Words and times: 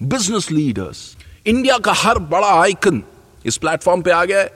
business 0.00 0.50
leaders 0.50 1.16
India 1.46 1.78
का 1.78 1.92
हर 1.92 2.18
बड़ा 2.30 2.48
आइकन 2.62 3.02
इस 3.46 3.56
प्लेटफॉर्म 3.56 4.02
पे 4.02 4.10
आ 4.10 4.24
गया 4.24 4.40
है 4.40 4.52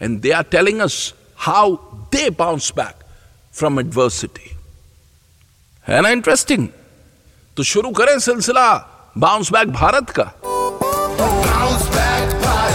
and 0.00 0.20
they 0.20 0.30
are 0.30 0.42
telling 0.50 0.80
us 0.80 0.96
how 1.38 1.74
they 2.14 2.28
bounce 2.38 2.72
back 2.76 3.04
from 3.54 3.80
adversity 3.80 4.50
है 5.86 6.00
ना 6.00 6.08
इंटरेस्टिंग 6.08 6.68
तो 7.56 7.62
शुरू 7.62 7.90
करें 7.90 8.18
सिलसिला 8.18 8.66
बाउंस 9.18 9.52
बैक 9.52 9.68
भारत 9.72 10.10
का 10.10 10.32
Bounce 11.20 11.86
back 11.94 12.34
Bharat. 12.42 12.70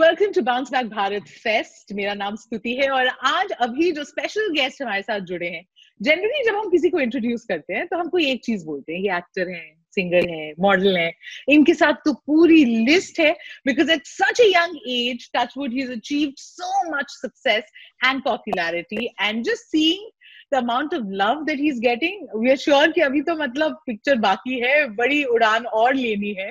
Welcome 0.00 0.32
to 0.32 0.40
bounce 0.42 0.70
back 0.70 0.86
Bharat 0.86 1.28
fest 1.42 1.92
मेरा 1.92 2.14
नाम 2.14 2.36
स्तुति 2.36 2.74
है 2.74 2.88
और 2.90 3.08
आज 3.24 3.52
अभी 3.60 3.90
जो 3.92 4.04
स्पेशल 4.04 4.48
गेस्ट 4.52 4.82
हमारे 4.82 5.02
साथ 5.02 5.20
जुड़े 5.20 5.48
हैं 5.48 5.64
जनरली 6.02 6.44
जब 6.44 6.56
हम 6.56 6.68
किसी 6.70 6.90
को 6.90 7.00
इंट्रोड्यूस 7.00 7.44
करते 7.44 7.74
हैं 7.74 7.86
तो 7.86 7.98
हम 7.98 8.08
कोई 8.08 8.30
एक 8.30 8.44
चीज़ 8.44 8.64
बोलते 8.66 8.92
हैं 8.92 9.00
ये 9.00 9.16
एक्टर 9.16 9.48
हैं 9.48 9.76
सिंगर 9.94 10.28
हैं 10.28 10.52
मॉडल 10.60 10.96
हैं। 10.96 11.12
इनके 11.48 11.74
साथ 11.74 11.92
तो 12.04 12.12
पूरी 12.12 12.64
लिस्ट 12.64 13.20
है 13.20 13.32
because 13.66 13.90
at 13.90 14.06
such 14.06 14.40
a 14.40 14.44
young 14.44 14.76
age 14.88 15.30
touchwood 15.36 15.72
he 15.72 15.80
has 15.80 15.92
achieved 15.92 16.34
so 16.38 16.96
much 16.96 17.06
success 17.10 17.64
and 18.06 18.22
popularity 18.24 19.08
and 19.20 19.44
just 19.44 19.64
seeing 19.64 20.10
the 20.54 20.58
amount 20.58 20.92
of 20.96 21.06
love 21.20 21.38
that 21.46 21.60
he's 21.60 21.78
getting 21.84 22.18
we 22.40 22.50
are 22.50 22.58
sure 22.64 22.92
कि 22.92 23.00
अभी 23.00 23.22
तो 23.28 23.34
मतलब 23.36 23.72
पिक्चर 23.86 24.16
बाकी 24.16 24.58
है 24.60 24.74
बड़ी 24.96 25.22
उड़ान 25.36 25.66
और 25.78 25.94
लेनी 25.94 26.32
है। 26.34 26.50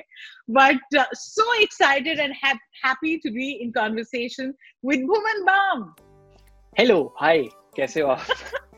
But 0.58 0.98
so 1.20 1.46
excited 1.60 2.20
and 2.24 2.36
hap- 2.42 2.66
happy 2.82 3.14
to 3.24 3.32
be 3.38 3.48
in 3.64 3.72
conversation 3.78 4.52
with 4.90 5.06
Bhuman 5.12 5.42
Bam 5.48 5.86
hello 6.78 7.14
hi 7.20 7.42
कैसे 7.76 8.00
हो 8.00 8.08
आप? 8.08 8.26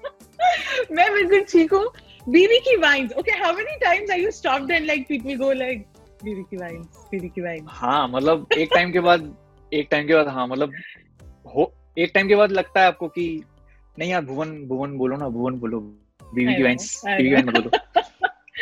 मैं 0.92 1.12
बिल्कुल 1.12 1.44
ठीक 1.52 1.72
हूँ। 1.72 1.86
बीवी 2.28 2.58
की 2.58 2.76
wines 2.76 3.12
okay 3.12 3.36
how 3.42 3.52
many 3.52 3.74
times 3.84 4.10
are 4.10 4.20
you 4.20 4.30
stopped 4.30 4.70
and 4.70 4.86
like 4.86 5.08
people 5.08 5.36
go 5.36 5.52
like 5.62 5.86
बीवी 6.24 6.42
की 6.42 6.56
वाइन्स 6.56 6.86
बीवी 7.10 7.28
की 7.28 7.40
वाइन्स 7.40 7.64
हाँ 7.68 8.08
मतलब 8.08 8.46
एक 8.58 8.70
टाइम 8.74 8.92
के 8.92 9.00
बाद 9.00 9.36
एक 9.72 9.88
टाइम 9.90 10.06
के 10.06 10.14
बाद 10.14 10.28
हाँ 10.28 10.46
मतलब 10.46 10.72
हो 11.56 11.72
एक 11.98 12.10
टाइम 12.14 12.28
के 12.28 12.34
बाद 12.34 12.52
लगता 12.52 12.80
है 12.80 12.86
आपको 12.86 13.08
कि 13.08 13.42
नहीं 13.98 14.10
यार 14.10 14.24
भुवन 14.24 14.66
भुवन 14.68 14.96
बोलो 14.98 15.16
ना 15.16 15.28
भुवन 15.28 15.54
बोलो 15.54 15.80
बीवी 16.34 16.54
की 16.54 16.62
वाइन्स 16.62 17.02
बीवी 17.06 17.28
की. 17.28 17.34
वाइन 17.34 17.46
बोलो। 17.46 17.70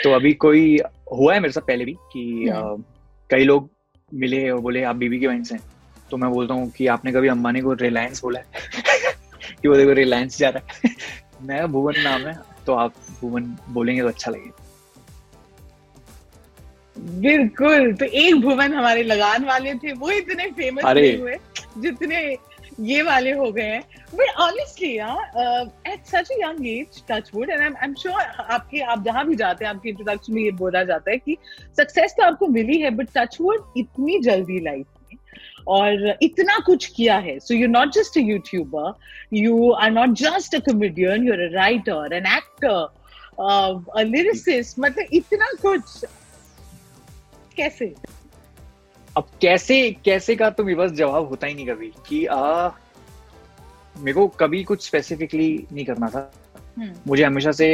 तो 0.02 0.12
अभी 0.12 0.32
कोई 0.32 0.78
हुआ 1.12 1.34
है 1.34 1.40
मेरे 1.40 1.52
साथ 1.52 1.62
पहले 1.62 1.84
भी 1.84 1.92
कि 2.12 2.48
हम्म। 2.48 2.84
कई 3.30 3.44
लोग 3.44 3.70
मिले 4.14 4.50
और 4.50 4.60
बोले 4.60 4.82
आप 4.82 4.96
बीवी 4.96 5.18
की 5.18 5.26
वाइन्स 5.26 5.52
हैं। 5.52 5.60
तो 6.10 6.16
मैं 6.16 6.30
बोलता 6.30 6.54
हूँ 6.54 6.70
कि 6.70 6.86
आपने 6.86 7.12
कभी 7.12 7.28
अंबानी 7.28 7.60
को 7.60 7.72
रिलायंस 7.72 8.22
बोला 8.22 8.40
है? 8.40 8.46
कि 9.62 9.68
वो 9.68 9.76
देखो 9.76 9.92
रिलायंस 9.92 10.38
जा 10.38 10.48
रहा 10.48 10.88
है। 10.88 10.95
मैं 11.42 11.66
भुवन 11.72 12.00
नाम 12.02 12.26
है 12.26 12.38
तो 12.66 12.74
आप 12.74 12.92
भुवन 13.20 13.56
बोलेंगे 13.70 14.02
तो 14.02 14.08
अच्छा 14.08 14.30
लगेगा। 14.30 14.64
बिल्कुल 17.20 17.92
तो 17.94 18.04
एक 18.04 18.40
भुवन 18.40 18.74
हमारे 18.74 19.02
लगान 19.02 19.44
वाले 19.44 19.74
थे 19.74 19.92
वो 19.94 20.10
इतने 20.10 20.50
फ़ेमस 20.50 20.84
नहीं 20.84 21.16
हुए 21.18 21.36
जितने 21.78 22.20
ये 22.80 23.02
वाले 23.02 23.32
हो 23.32 23.50
गए 23.52 23.62
हैं। 23.62 23.82
But 24.14 24.34
honestly 24.40 24.88
at 25.92 26.06
such 26.06 26.28
young 26.40 26.66
age 26.68 27.02
touchwood 27.10 27.50
and 27.50 27.60
I 27.60 27.84
am 27.84 27.94
sure 28.02 28.20
आपके 28.20 28.80
आप 28.92 29.04
जहाँ 29.04 29.24
भी 29.26 29.36
जाते 29.36 29.64
हैं 29.64 29.72
आपके 29.72 29.88
इंट्रोडक्शन 29.88 30.34
में 30.34 30.42
ये 30.42 30.50
बोला 30.58 30.82
जाता 30.84 31.10
है 31.10 31.16
कि 31.18 31.36
सक्सेस 31.78 32.14
तो 32.16 32.22
आपको 32.24 32.46
मिली 32.48 32.80
है 32.80 32.90
बट 32.96 33.08
टचवुड 33.16 33.72
इतनी 33.76 34.18
जल्दी 34.22 34.58
लाइफ 34.64 34.86
और 35.68 36.16
इतना 36.22 36.58
कुछ 36.66 36.86
किया 36.86 37.16
है। 37.18 37.38
So 37.38 37.54
you 37.54 37.68
not 37.68 37.92
just 37.92 38.18
a 38.18 38.20
YouTuber 38.20 38.92
you 39.32 39.70
are 39.72 39.90
not 39.90 40.10
just 40.18 40.54
a 40.54 40.58
comedian 40.66 41.26
you 41.26 41.32
are 41.32 41.40
a 41.40 41.50
writer 41.52 42.14
an 42.14 42.26
actor 42.26 42.86
a 43.96 44.02
lyricist 44.02 44.78
मतलब 44.78 45.06
इतना 45.12 45.46
कुछ। 45.62 46.04
कैसे? 47.56 47.94
अब 49.16 49.28
कैसे 49.42 49.90
कैसे 50.04 50.34
का 50.36 50.50
तो 50.50 50.64
मेरे 50.64 50.78
पास 50.78 50.90
जवाब 50.92 51.28
होता 51.28 51.46
ही 51.46 51.54
नहीं 51.54 51.66
कभी 51.66 51.92
कि 52.08 52.24
आ, 52.26 52.68
मेरे 53.96 54.12
को 54.12 54.26
कभी 54.40 54.62
कुछ 54.64 54.86
स्पेसिफिकली 54.86 55.66
नहीं 55.72 55.84
करना 55.84 56.08
था। 56.08 56.32
हम्म, 56.78 56.92
मुझे 57.06 57.24
हमेशा 57.24 57.52
से 57.52 57.68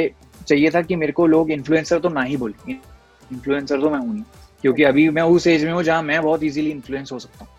चाहिए 0.48 0.70
था 0.70 0.82
कि 0.82 0.96
मेरे 0.96 1.12
को 1.12 1.26
लोग 1.26 1.50
इन्फ्लुएंसर 1.50 1.98
तो 1.98 2.08
ना 2.08 2.22
ही 2.22 2.36
बोले। 2.36 2.72
इन्फ्लुएंसर 2.72 3.80
तो 3.80 3.90
मैं 3.90 3.98
हूँ 3.98 4.14
नहीं 4.14 4.22
क्योंकि 4.62 4.82
अभी 4.82 5.08
मैं 5.10 5.22
उस 5.22 5.46
एज 5.46 5.64
में 5.64 5.72
हूँ 5.72 5.82
जहाँ 5.82 6.02
मैं 6.02 6.20
बहुत 6.22 6.42
इजीली 6.42 6.70
इन्फ्लुएंस 6.70 7.12
हो 7.12 7.18
सकता 7.18 7.44
हूँ। 7.44 7.54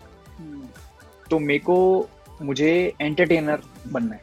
तो 1.30 1.38
मेरे 1.38 1.58
को 1.60 2.08
मुझे 2.42 2.72
एंटरटेनर 3.00 3.60
बनना 3.92 4.14
है। 4.14 4.22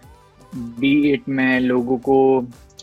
बी 0.80 1.12
इट 1.12 1.30
मैं 1.30 1.60
लोगों 1.60 1.98
को 2.00 2.18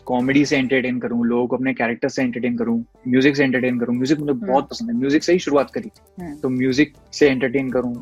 कॉमेडी 0.06 0.44
से 0.46 0.56
एंटरटेन 0.56 0.98
करूँ 1.00 1.26
लोगों 1.26 1.46
को 1.46 1.56
अपने 1.56 1.74
कैरेक्टर 1.74 2.08
से 2.08 2.22
एंटरटेन 2.22 2.56
करूँ 2.58 2.78
म्यूज़िक 3.08 3.36
से 3.36 3.44
एंटरटेन 3.44 3.78
करूँ। 3.80 3.94
म्यूज़िक 3.94 4.18
मुझे 4.20 4.32
बहुत 4.34 4.68
पसंद 4.70 4.90
है। 4.90 4.96
म्यूज़िक 4.96 5.22
से 5.22 5.32
ही 5.32 5.38
शुरुआत 5.38 5.70
करी। 5.70 5.88
थी 5.88 6.22
हम्म, 6.22 6.34
तो 6.34 6.48
म्यूज़िक 6.48 6.94
से 7.12 7.28
एंटरटेन 7.28 7.70
करूँ। 7.70 7.94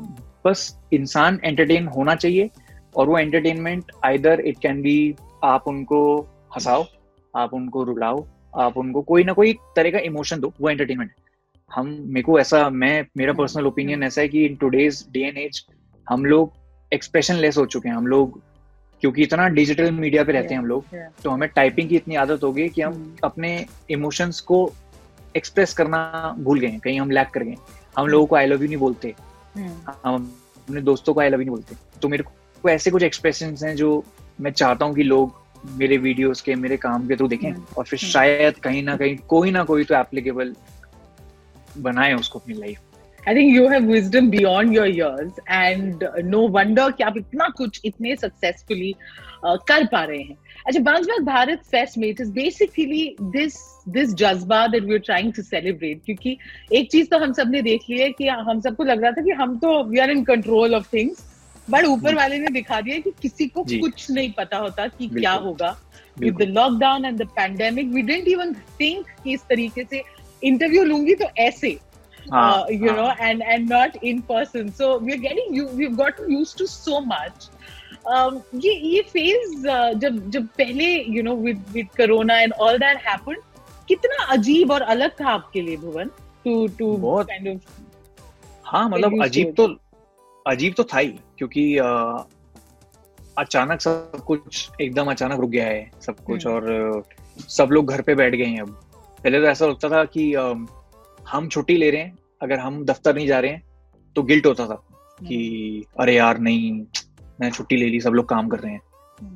बस 0.46 0.78
इंसान 0.92 1.40
एंटरटेन 1.44 1.86
होना 1.86 2.14
चाहिए 2.14 2.50
और 2.96 3.08
वो 3.08 3.18
entertainment 3.18 3.92
either 4.04 4.40
it 4.40 4.58
can 4.58 4.82
be 4.82 5.14
आप 5.44 5.68
उनको 5.68 5.98
हंसाओ 6.54 6.84
आप 7.34 7.54
उनको 7.54 7.82
रुलाओ 7.84 8.26
आप 8.54 8.76
उनको 8.78 9.02
कोई 9.02 9.24
ना 9.24 9.32
कोई 9.32 9.52
तरह 9.76 9.90
का 9.90 9.98
इमोशन 10.04 10.40
दो 10.40 10.52
वो 10.60 10.70
एंटरटेनमेंट 10.70 11.10
हम 11.70 11.86
मेरे 12.06 12.22
को 12.22 12.38
ऐसा 12.40 12.68
मैं 12.70 13.04
मेरा 13.16 13.32
हम्म, 13.32 13.38
पर्सनल 13.38 13.66
ओपिनियन 13.66 14.02
ऐसा 14.02 14.20
है 14.20 14.28
कि 14.28 14.44
in 14.46 14.54
today's 14.56 15.04
day 15.12 15.20
and 15.20 15.38
age 15.38 15.64
हम 16.08 16.24
लोग 16.24 16.52
एक्सप्रेशन 16.92 17.34
लेस 17.34 17.56
हो 17.56 17.66
चुके 17.66 17.88
हैं 17.88 17.96
हम 17.96 18.06
लोग 18.06 18.40
क्योंकि 19.00 19.22
इतना 19.22 19.48
डिजिटल 19.48 19.90
मीडिया 19.90 20.24
पे 20.24 20.32
रहते 20.32 20.54
हैं 20.54 20.60
हम 20.60 20.66
लोग 20.66 20.84
तो 21.22 21.30
हमें 21.30 21.48
टाइपिंग 21.48 21.88
की 21.88 21.96
इतनी 21.96 22.14
आदत 22.14 22.42
हो 22.42 22.52
गई 22.52 22.68
कि 22.68 22.82
हम 22.82 22.92
हम्म। 22.92 23.16
अपने 23.24 23.66
इमोशंस 23.90 24.40
को 24.40 24.72
एक्सप्रेस 25.36 25.74
करना 25.74 26.34
भूल 26.38 26.60
गए 26.60 26.78
कहीं 26.84 27.00
हम 27.00 27.10
लैक 27.10 27.28
कर 27.28 27.42
गए 27.42 27.56
हम 27.98 28.06
लोगों 28.06 28.26
को 28.26 28.36
आई 28.36 28.46
लव 28.46 28.62
यू 28.62 28.68
नहीं 28.68 28.76
बोलते। 28.76 29.14
हम्म, 29.56 29.92
हम 30.04 30.32
अपने 30.56 30.80
दोस्तों 30.80 31.14
को 31.14 31.20
आई 31.20 31.28
लव 31.28 31.34
यू 31.34 31.38
नहीं 31.38 31.50
बोलते। 31.50 31.76
तो 32.02 32.08
मेरे 32.08 32.24
को 32.62 32.68
ऐसे 32.68 32.90
कुछ 32.90 33.02
एक्सप्रेशन 33.02 33.56
हैं 33.62 33.74
जो 33.76 34.04
मैं 34.40 34.50
चाहता 34.50 34.84
हूँ 34.84 34.94
कि 34.94 35.02
लोग 35.02 35.44
मेरे 35.78 35.96
वीडियोस 35.96 36.40
के 36.40 36.54
मेरे 36.54 36.76
काम 36.76 37.06
के 37.08 37.16
थ्रू 37.16 37.28
देखें 37.28 37.50
हम्म, 37.50 37.64
और 37.78 37.84
फिर। 37.84 37.98
शायद 37.98 38.58
कहीं 38.58 38.82
ना 38.82 38.96
कहीं 38.96 39.16
कोई 39.28 39.50
ना 39.50 39.64
कोई 39.64 39.84
तो 39.84 39.94
एप्लीकेबल 39.94 40.54
बनाए 41.78 42.14
उसको 42.14 42.38
अपनी 42.38 42.54
life 42.54 42.80
I 43.28 43.34
think 43.34 43.54
you 43.56 43.68
have 43.68 43.82
wisdom 43.82 44.28
beyond 44.30 44.74
your 44.74 44.88
years 44.88 45.32
and 45.50 46.04
no 46.24 46.46
wonder 46.48 46.90
कि 46.90 47.04
आप 47.04 47.16
इतना 47.16 47.48
कुछ 47.48 47.80
इतने 47.84 48.16
सक्सेसफुली 48.16 48.92
uh, 48.92 49.56
कर 49.68 49.84
पा 49.84 50.02
रहे 50.04 50.18
हैं। 50.18 50.36
अच्छा 50.66 50.80
बांसबाग 50.80 51.24
भारत 51.26 51.62
फेस्ट 51.62 51.98
में 51.98 52.08
it 52.08 52.20
is 52.20 52.30
basically 52.32 53.16
this 53.22 53.56
this 53.88 54.14
जज्बा 54.14 54.66
that 54.66 54.82
we 54.82 54.92
are 54.92 54.98
trying 54.98 55.32
to 55.32 55.42
celebrate 55.42 56.00
क्योंकि 56.04 56.36
एक 56.72 56.90
चीज़ 56.90 57.08
तो 57.08 57.18
हम 57.18 57.32
सबने 57.32 57.62
देख 57.62 57.80
ली 57.90 57.98
है 57.98 58.10
कि 58.10 58.28
हम 58.28 58.60
सबको 58.60 58.84
लग 58.84 59.02
रहा 59.02 59.10
था 59.10 59.22
कि 59.22 59.30
हम 59.30 59.58
तो 59.58 59.82
we 59.84 59.98
are 59.98 60.10
in 60.10 60.22
control 60.24 60.74
of 60.74 60.88
things 60.92 61.24
but 61.70 61.84
ऊपर 61.84 62.14
वाले 62.14 62.38
ने 62.38 62.48
दिखा 62.48 62.80
दिया 62.80 62.98
कि 62.98 63.10
किसी 63.22 63.46
को 63.48 63.62
कुछ 63.62 64.10
नहीं 64.10 64.32
पता 64.32 64.56
होता 64.56 64.86
कि 64.88 65.08
क्या 65.08 65.32
होगा। 65.32 65.76
With 66.18 66.34
the 66.34 66.42
lockdown 66.42 67.04
and 67.04 67.18
the 67.18 67.26
pandemic 67.36 67.86
we 67.86 68.02
didn't 68.02 68.28
even 68.28 68.54
think 68.80 69.06
कि 69.24 69.32
इस 69.32 69.40
तरीके 69.40 69.84
से 69.84 70.02
इंटरव्यू 70.44 70.84
लूँगी 70.84 71.14
तो 71.14 71.28
ऐसे 71.38 71.76
uh, 72.32 72.64
you 72.68 72.92
know, 72.92 73.06
हाँ, 73.06 73.16
and 73.20 73.42
and 73.42 73.68
not 73.68 73.96
in 74.02 74.22
person. 74.22 74.72
So 74.72 74.98
we're 74.98 75.16
getting 75.18 75.54
you. 75.54 75.66
We've 75.68 75.96
gotten 75.96 76.30
used 76.30 76.58
to 76.58 76.66
so 76.66 77.00
much. 77.00 77.48
Um, 78.06 78.40
ये 78.54 78.72
ये 78.94 79.02
phase 79.12 79.66
uh, 79.66 79.94
जब 80.04 80.30
जब 80.30 80.46
पहले 80.58 80.88
you 81.16 81.22
know 81.22 81.34
with 81.34 81.74
with 81.74 81.88
corona 81.96 82.34
and 82.44 82.52
all 82.58 82.78
that 82.78 83.02
happened, 83.08 83.42
कितना 83.88 84.24
अजीब 84.32 84.70
और 84.72 84.82
अलग 84.94 85.10
था 85.20 85.28
आपके 85.30 85.60
लिए 85.62 85.76
भुवन 85.76 86.10
टू 86.44 86.66
टू 86.78 86.96
बहुत। 86.96 87.26
काइंड 87.26 87.48
ऑफ़ 87.48 87.82
हाँ 88.66 88.88
मतलब 88.88 89.22
अजीब 89.22 89.52
तो 89.56 89.66
अजीब 90.46 90.74
तो 90.76 90.84
था 90.92 90.98
ही 90.98 91.08
क्योंकि 91.38 91.76
अ, 91.76 92.26
अचानक 93.38 93.80
सब 93.80 94.22
कुछ 94.26 94.68
एकदम 94.80 95.10
अचानक 95.10 95.40
रुक 95.40 95.50
गया 95.50 95.66
है 95.66 95.90
सब 96.06 96.20
कुछ 96.24 96.46
हम्म। 96.46 96.56
और 96.56 97.02
सब 97.48 97.68
लोग 97.72 97.90
घर 97.92 98.00
पे 98.02 98.14
बैठ 98.14 98.34
गए 98.34 98.44
हैं 98.44 98.60
अब 98.60 98.70
पहले 99.24 99.40
तो 99.40 99.46
ऐसा 99.46 99.66
लगता 99.66 99.88
था 99.90 100.04
कि 100.14 100.32
अ, 100.34 100.52
हम 101.28 101.48
छुट्टी 101.48 101.76
ले 101.76 101.90
रहे 101.90 102.00
हैं 102.00 102.18
अगर 102.42 102.58
हम 102.58 102.84
दफ्तर 102.84 103.14
नहीं 103.14 103.26
जा 103.26 103.40
रहे 103.40 103.50
हैं 103.50 103.62
तो 104.16 104.22
गिल्ट 104.22 104.46
होता 104.46 104.66
था 104.66 104.82
कि 105.20 105.84
अरे 106.00 106.16
यार 106.16 106.38
नहीं 106.38 106.86
मैं 107.40 107.50
छुट्टी 107.50 107.76
ले 107.76 107.86
ली 107.86 108.00
सब 108.00 108.10
लोग 108.10 108.28
काम 108.28 108.48
कर 108.48 108.58
रहे 108.58 108.72
हैं। 108.72 108.80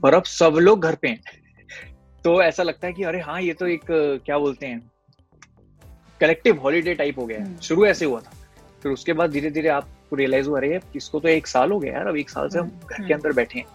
पर 0.01 0.15
अब 0.15 0.23
सब 0.23 0.53
लोग 0.53 0.81
घर 0.81 0.95
पे 0.95 1.09
हैं। 1.09 1.21
तो 2.25 2.43
ऐसा 2.43 2.63
लगता 2.63 2.87
है 2.87 2.93
कि 2.93 3.03
अरे 3.03 3.21
हाँ 3.21 3.41
ये 3.43 3.53
तो 3.53 3.67
एक 3.67 3.81
क्या 4.25 4.39
बोलते 4.39 4.67
हैं 4.67 4.91
कलेक्टिव 6.21 6.61
हॉलीडे 6.61 6.95
टाइप 6.95 7.19
हो 7.19 7.27
गया 7.27 7.39
है। 7.39 7.47
हम्म। 7.47 7.59
शुरू 7.59 7.87
ऐसे 7.87 8.05
हुआ 8.05 8.21
था। 8.21 8.33
फिर 8.83 8.93
उसके 8.93 9.13
बाद 9.13 9.31
धीरे 9.31 9.51
धीरे 9.51 9.69
आपको 9.69 10.17
रियलाइज़ 10.17 10.49
हुआ 10.49 10.59
अरे 10.59 10.81
इसको 10.97 11.21
तो 11.21 11.29
एक 11.29 11.47
साल 11.47 11.73
हो 11.73 11.79
गया 11.79 11.93
यार 11.93 12.07
अब 12.07 12.17
एक 12.17 12.31
साल 12.31 12.49
से 12.49 12.59
हम 12.59 12.65
हम्म, 12.67 12.79
घर 12.79 12.97
हम्म। 12.97 13.09
के 13.09 13.15
अंदर 13.15 13.33
बैठे 13.33 13.59
हैं। 13.59 13.67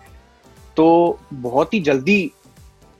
तो 0.77 1.19
बहुत 1.33 1.73
ही 1.73 1.79
जल्दी 1.79 2.31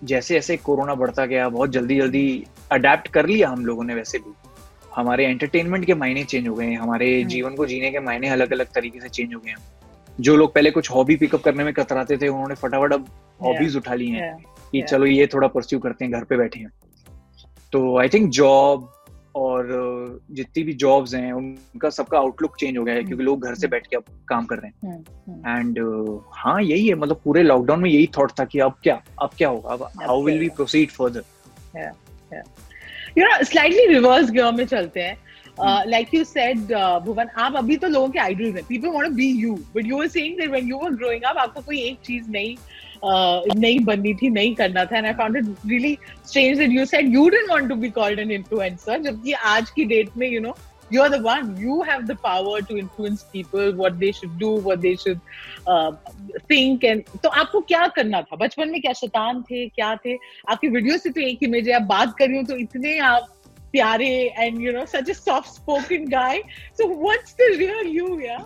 जैसे 0.04 0.34
जैसे 0.34 0.58
कोरोना 0.58 0.96
बढ़ता 0.96 1.26
गया 1.26 1.50
बहुत 1.50 1.70
जल्दी 1.70 1.98
जल्दी 1.98 2.46
अडेप्ट 2.72 3.08
कर 3.08 3.26
लिया 3.26 3.50
हम 3.50 3.66
लोगों 3.66 3.84
ने 3.84 3.96
वैसे 3.96 4.18
भी। 4.20 4.34
हमारे 4.96 5.26
एंटरटेनमेंट 5.26 5.86
के 5.86 5.94
मायने 5.94 6.24
चेंज 6.24 6.48
हो 6.48 6.56
गए 6.56 6.66
हैं 6.66 6.78
हमारे 6.78 7.18
हम्म। 7.18 7.30
जीवन 7.30 7.56
को 7.56 7.66
जीने 7.66 7.92
के 7.92 8.00
मायने 8.00 8.30
अलग 8.30 8.54
अलग 8.54 8.68
तरीके 8.76 9.00
से 9.00 9.10
चेंज 9.10 9.34
हो 9.34 9.40
गए 9.40 9.52
हैं। 9.52 9.58
जो 10.22 10.36
लोग 10.36 10.54
पहले 10.54 10.72
कुछ 10.72 10.92
हॉबी 10.92 11.16
पिकअप 11.16 11.42
करने 11.42 11.64
में 11.64 11.74
कतराते 11.74 12.18
थे 12.18 12.28
उन्होंने 12.28 12.56
फटाफट 12.56 12.94
अब 12.94 13.08
हॉबीज 13.44 13.78
उठा 13.78 13.94
ली 13.94 14.10
हैं 14.10 14.36
कि 14.36 14.80
Yeah. 14.80 14.90
चलो 14.92 15.06
ये 15.06 15.28
थोड़ा 15.28 15.48
परस्यू 15.48 15.80
करते 15.80 16.06
हैं 16.06 16.14
घर 16.14 16.24
पे 16.24 16.38
बैठे 16.38 16.60
हैं। 16.60 16.72
तो 17.72 17.98
आई 18.00 18.10
थिंक 18.10 18.30
जॉब 18.30 18.92
और 19.36 19.68
जितनी 20.32 20.64
भी 20.64 20.74
जॉब्स 20.74 21.14
हैं 21.14 21.32
उनका 21.34 21.90
सबका 21.90 22.18
आउटलुक 22.18 22.56
चेंज 22.60 22.78
हो 22.78 22.84
गया 22.84 22.96
है 22.96 23.04
क्योंकि 23.04 23.24
लोग 23.24 23.46
घर 23.46 23.56
से 23.56 23.68
बैठ 23.68 23.88
के 23.88 23.96
अब 23.96 24.04
काम 24.28 24.46
कर 24.46 24.56
रहे 24.56 24.88
हैं। 24.88 25.60
एंड 25.60 25.80
uh, 25.80 26.20
हाँ 26.32 26.62
यही 26.62 26.88
है 26.88 26.96
मतलब 26.96 27.22
पूरे 27.24 27.44
लॉकडाउन 27.44 27.82
में 27.82 27.90
यही 27.90 28.10
थॉट 28.18 28.32
था 28.40 28.46
कि 28.46 28.60
अब 28.60 28.76
क्या 28.84 29.02
अब 29.22 29.30
क्या 29.38 29.50
होगा 29.50 29.74
अब 29.74 29.84
how 30.02 30.24
will 30.24 30.40
we 30.40 30.50
proceed 30.50 30.90
further 30.90 31.24
you 33.18 33.26
know 33.26 33.44
slightly 33.46 33.86
reverse 33.88 34.32
gear 34.32 34.52
में 34.52 34.66
चलते 34.66 35.02
हैं. 35.02 35.18
लाइक 35.88 36.14
यू 36.14 36.24
सेड 36.24 36.74
भुवन 37.06 37.28
आप 37.40 37.56
अभी 37.56 37.78
तो 37.78 37.88
लोगों 37.88 38.10
के 38.10 38.20
आइडल 38.20 38.52
हैं. 38.56 38.64
People 38.70 38.90
want 38.94 39.08
to 39.08 39.14
be 39.16 39.28
you 39.42 39.54
but 39.76 39.86
you 39.86 39.98
were 40.00 40.08
saying 40.08 40.38
that 40.40 40.50
when 40.50 40.70
you 40.70 40.78
were 40.78 40.92
growing 40.96 41.24
up 41.24 41.38
आपको 41.38 41.62
कोई 41.62 41.80
एक 41.82 41.98
चीज़ 42.06 42.30
नहीं 42.32 42.56
uh, 42.56 43.58
नहीं 43.58 43.80
बननी 43.86 44.14
थी 44.14 44.30
नहीं 44.30 44.54
करना 44.56 44.86
था. 44.86 44.98
And 44.98 45.06
I 45.06 45.14
found 45.14 45.38
it 45.38 45.46
really 45.70 45.98
strange 46.28 46.58
that 46.60 46.72
you 46.72 46.86
said 46.86 47.14
you 47.14 47.28
didn't 47.30 47.50
want 47.52 47.70
to 47.70 47.76
be 47.76 47.90
called 48.00 48.20
an 48.20 48.32
influencer 48.32 49.02
जबकि 49.02 49.34
आज 49.56 49.70
की 49.70 49.86
डेट 49.86 50.18
में 50.18 50.28
you 50.30 50.42
know 50.42 50.50
you 50.50 50.75
are 51.03 51.09
the 51.11 51.19
one 51.25 51.51
you 51.57 51.75
have 51.89 52.07
the 52.07 52.15
power 52.23 52.61
to 52.69 52.77
influence 52.79 53.21
people 53.35 53.73
what 53.81 53.99
they 53.99 54.09
should 54.21 54.33
do 54.39 54.49
what 54.69 54.81
they 54.87 54.95
should 55.03 55.21
uh, 55.75 55.91
think 56.53 56.87
and 56.93 57.05
तो 57.23 57.29
आपको 57.43 57.61
क्या 57.73 57.87
करना 57.99 58.23
था 58.31 58.37
बचपन 58.37 58.71
में 58.71 58.81
क्या 58.87 58.93
शैतान 59.03 59.43
थे 59.51 59.67
क्या 59.77 59.95
थे 60.07 60.17
आपकी 60.55 60.69
वीडियो 60.77 60.97
से 61.05 61.11
तो 61.11 61.21
एक 61.27 61.43
इमेज 61.51 61.69
है 61.69 61.75
आप 61.75 61.87
बात 61.93 62.17
कर 62.19 62.29
रही 62.29 62.37
हूँ 62.37 62.45
तो 62.47 62.57
इतने 62.65 62.99
आप 63.13 63.29
प्यारे 63.73 64.11
and 64.39 64.61
you 64.63 64.73
know 64.73 64.85
such 64.95 65.11
a 65.11 65.17
soft 65.21 65.53
spoken 65.61 66.09
guy 66.17 66.35
so 66.81 66.89
what's 67.07 67.39
the 67.43 67.51
real 67.63 67.95
you 67.99 68.11
yeah 68.27 68.43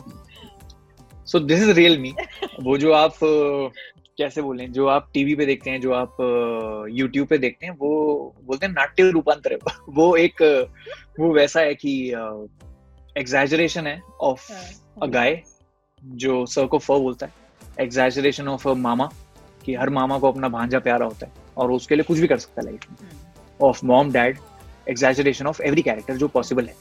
so 1.33 1.39
this 1.41 1.63
is 1.63 1.71
real 1.79 1.99
me 1.99 2.15
वो 2.63 2.77
जो 2.79 2.93
आप 2.93 3.25
अ, 3.25 3.71
कैसे 4.20 4.42
बोले 4.42 4.68
जो 4.68 4.88
आप 4.88 5.10
टीवी 5.14 5.36
पे 5.36 5.46
देखते 5.46 5.70
हैं 5.70 5.82
जो 5.82 5.94
आप 5.94 6.18
यूट्यूब 6.92 7.28
पे 7.28 7.38
देखते 7.38 7.66
हैं 7.66 7.74
वो 7.80 8.36
बोलते 8.44 8.66
हैं 8.66 8.74
नाट्य 8.74 9.10
रूपांतर 9.12 9.54
है। 9.54 9.58
वो 9.90 10.16
एक 10.16 10.42
वो 11.20 11.34
वैसा 11.34 11.60
है 11.60 11.76
कि 11.76 11.94
एग्जैजरेशन 13.18 13.88
है 13.88 14.02
ऑफ़ 14.22 14.52
अ 15.04 15.06
गाय 15.06 15.42
जो 16.04 16.46
सर 16.46 16.66
को 16.66 16.78
फ 16.78 16.92
बोलता 16.92 17.26
है। 17.26 17.32
एग्जैजरेशन 17.80 18.48
ऑफ़ 18.48 18.70
अ 18.70 18.74
मामा 18.74 19.10
कि 19.66 19.76
हर 19.76 19.90
मामा 19.90 20.20
को 20.20 20.32
अपना 20.32 20.50
भांजा 20.50 20.80
प्यारा 20.80 21.06
होता 21.06 21.26
है 21.26 21.32
और 21.58 21.72
उसके 21.72 21.96
लिए 21.96 22.04
कुछ 22.04 22.20
भी 22.20 22.28
कर 22.28 22.38
सकता 22.38 22.62
है 22.62 22.66
लाइफ 22.66 23.04
में। 23.04 23.10
Of 23.62 23.86
mom 23.86 24.12
dad 24.12 24.38
exaggeration 24.90 25.48
of 25.48 25.62
every 25.62 25.82
character 25.82 26.18
जो 26.18 26.28
पॉसिबल 26.28 26.66
है। 26.66 26.76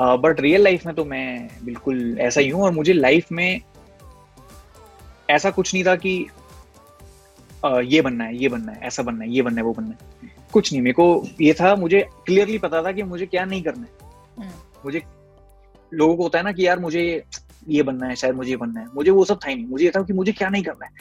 बट 0.00 0.40
रियल 0.40 0.62
लाइफ 0.62 0.86
में 0.86 0.94
तो 0.94 1.04
मैं 1.04 1.48
बिल्कुल 1.64 2.18
ऐसा 2.20 2.40
ही 2.40 2.48
हूँ 2.48 2.62
और 2.62 2.72
मुझे 2.72 2.92
लाइफ 2.92 3.32
में 3.32 3.60
ऐसा 5.30 5.50
कुछ 5.50 5.74
नहीं 5.74 5.84
था 5.84 5.96
कि 5.96 6.26
ये 7.66 8.00
बनना 8.00 8.24
है 8.24 8.36
ये 8.36 8.48
बनना 8.48 8.72
है 8.72 8.80
ऐसा 8.82 9.02
बनना 9.02 9.24
है 9.24 9.30
ये 9.30 9.42
बनना 9.42 9.56
है 9.56 9.62
वो 9.62 9.72
बनना 9.72 9.90
है। 9.90 10.30
कुछ 10.52 10.72
नहीं 10.72 10.82
मेरे 10.82 10.92
को 10.92 11.26
ये 11.40 11.52
था 11.52 11.74
मुझे 11.74 12.08
क्लियरली 12.26 12.58
पता 12.58 12.82
था 12.82 12.92
कि 12.92 13.02
मुझे 13.02 13.26
क्या 13.26 13.44
नहीं 13.44 13.62
करना 13.62 13.82
है। 13.82 14.10
हम्म। 14.38 14.52
मुझे 14.84 15.02
लोगों 15.94 16.16
को 16.16 16.22
होता 16.22 16.38
है 16.38 16.44
ना 16.44 16.52
कि 16.52 16.66
यार 16.66 16.78
मुझे 16.78 17.24
ये 17.68 17.82
बनना 17.82 18.06
है 18.06 18.16
शायद 18.16 18.34
मुझे 18.34 18.50
ये 18.50 18.56
बनना 18.56 18.80
है। 18.80 18.86
मुझे 18.94 19.10
वो 19.10 19.24
सब 19.24 19.38
था 19.44 19.48
ही 19.48 19.54
नहीं। 19.54 19.66
मुझे 19.66 19.84
ये 19.84 19.90
था 19.90 20.02
कि 20.02 20.12
मुझे 20.12 20.32
क्या 20.32 20.48
नहीं 20.48 20.62
करना 20.62 20.86
है। 20.86 20.92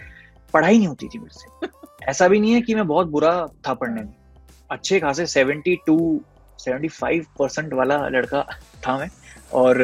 पढ़ाई 0.54 0.78
नहीं 0.78 0.88
होती 0.88 1.08
थी 1.08 1.20
मेरे 1.20 1.40
से। 1.40 1.68
ऐसा 2.10 2.28
भी 2.28 2.40
नहीं 2.40 2.54
है 2.54 2.62
कि 2.62 2.76
मैं 2.76 2.88
बहुत 2.88 3.08
बुरा 3.08 3.48
था 3.68 3.74
पढ़ने 3.74 4.02
में। 4.02 4.14
अच्छे 4.72 5.00
खासे 5.00 5.26
seventy 5.26 5.76
two 5.88 6.22
seventy 6.60 6.88
five 6.88 7.26
percent 7.40 7.74
वाला 7.74 8.08
लड़का 8.08 8.44
था 8.88 8.98
मैं। 8.98 9.10
और 9.54 9.78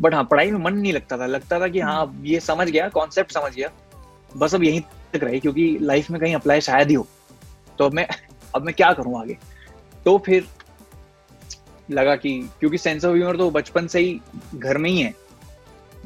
बट 0.00 0.14
हाँ 0.14 0.24
पढ़ाई 0.24 0.50
में 0.50 0.58
मन 0.58 0.74
नहीं 0.74 0.92
लगता 0.92 1.18
था। 1.18 1.26
लगता 1.26 1.60
था 1.60 1.68
कि 1.68 1.80
हाँ 1.80 2.20
ये 2.22 2.40
समझ 2.40 2.70
गया 2.70 2.88
कॉन्सेप्ट 2.88 3.32
समझ 3.32 3.54
गया। 3.54 3.68
बस 4.36 4.54
अब 4.54 4.64
यहीं 4.64 4.80
तक 5.12 5.24
रहे 5.24 5.40
क्योंकि 5.40 5.76
लाइफ 5.80 6.10
में 6.10 6.20
कहीं 6.20 6.34
अप्लाई 6.34 6.60
शायद 6.60 6.88
ही 6.88 6.94
हो। 6.94 7.06
तो 7.78 7.84
अब 7.84 7.92
मैं 7.92 8.06
अब 8.54 8.62
मैं 8.62 8.74
क्या 8.74 8.92
करूँ 8.92 9.20
आगे? 9.20 9.36
तो 10.04 10.16
फिर 10.18 10.46
लगा 11.90 12.14
कि 12.16 12.38
क्योंकि 12.60 12.78
सेंस 12.78 13.04
ऑफ़ 13.04 13.14
ह्यूमर 13.14 13.36
तो 13.36 13.50
बचपन 13.50 13.86
से 13.86 14.00
ही 14.00 14.20
घर 14.56 14.78
में 14.78 14.90
ही 14.90 15.00
है। 15.00 15.14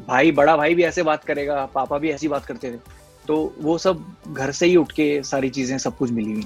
भाई 0.09 0.33
बड़ा 0.33 0.57
भाई 0.57 0.75
भी 0.75 0.85
ऐसे 0.85 1.03
बात 1.03 1.25
करेगा 1.25 1.65
पापा 1.75 1.99
भी 1.99 2.11
ऐसी 2.11 2.29
बात 2.29 2.47
करते 2.47 2.71
थे। 2.73 2.79
तो 3.27 3.55
वो 3.59 3.77
सब 3.79 4.05
घर 4.29 4.51
से 4.53 4.67
ही 4.67 4.77
उठ 4.77 4.93
के 4.93 5.23
सारी 5.23 5.51
चीज़ें 5.51 5.77
सब 5.79 5.97
कुछ 5.97 6.11
मिली 6.11 6.33
हुई। 6.33 6.45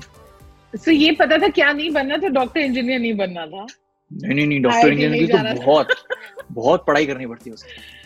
So 0.75 0.93
ये 0.93 1.13
पता 1.13 1.39
था 1.39 1.49
क्या 1.49 1.73
नहीं 1.73 1.91
बनना 1.91 2.17
था? 2.17 2.29
डॉक्टर 2.29 2.61
इंजीनियर 2.61 3.01
नहीं 3.01 3.17
बनना 3.17 3.47
था। 3.47 3.67
नहीं 4.11 4.35
नहीं 4.35 4.47
नहीं 4.47 4.61
डॉक्टर 4.63 4.93
इंजीनियर 4.93 5.55
तो। 5.55 5.61
बहुत 5.63 5.89
बहुत 6.53 6.85
पढ़ाई 6.87 7.07
करनी 7.07 7.27
पड़ती 7.27 7.51
है 7.51 7.55
उसकी 7.55 7.98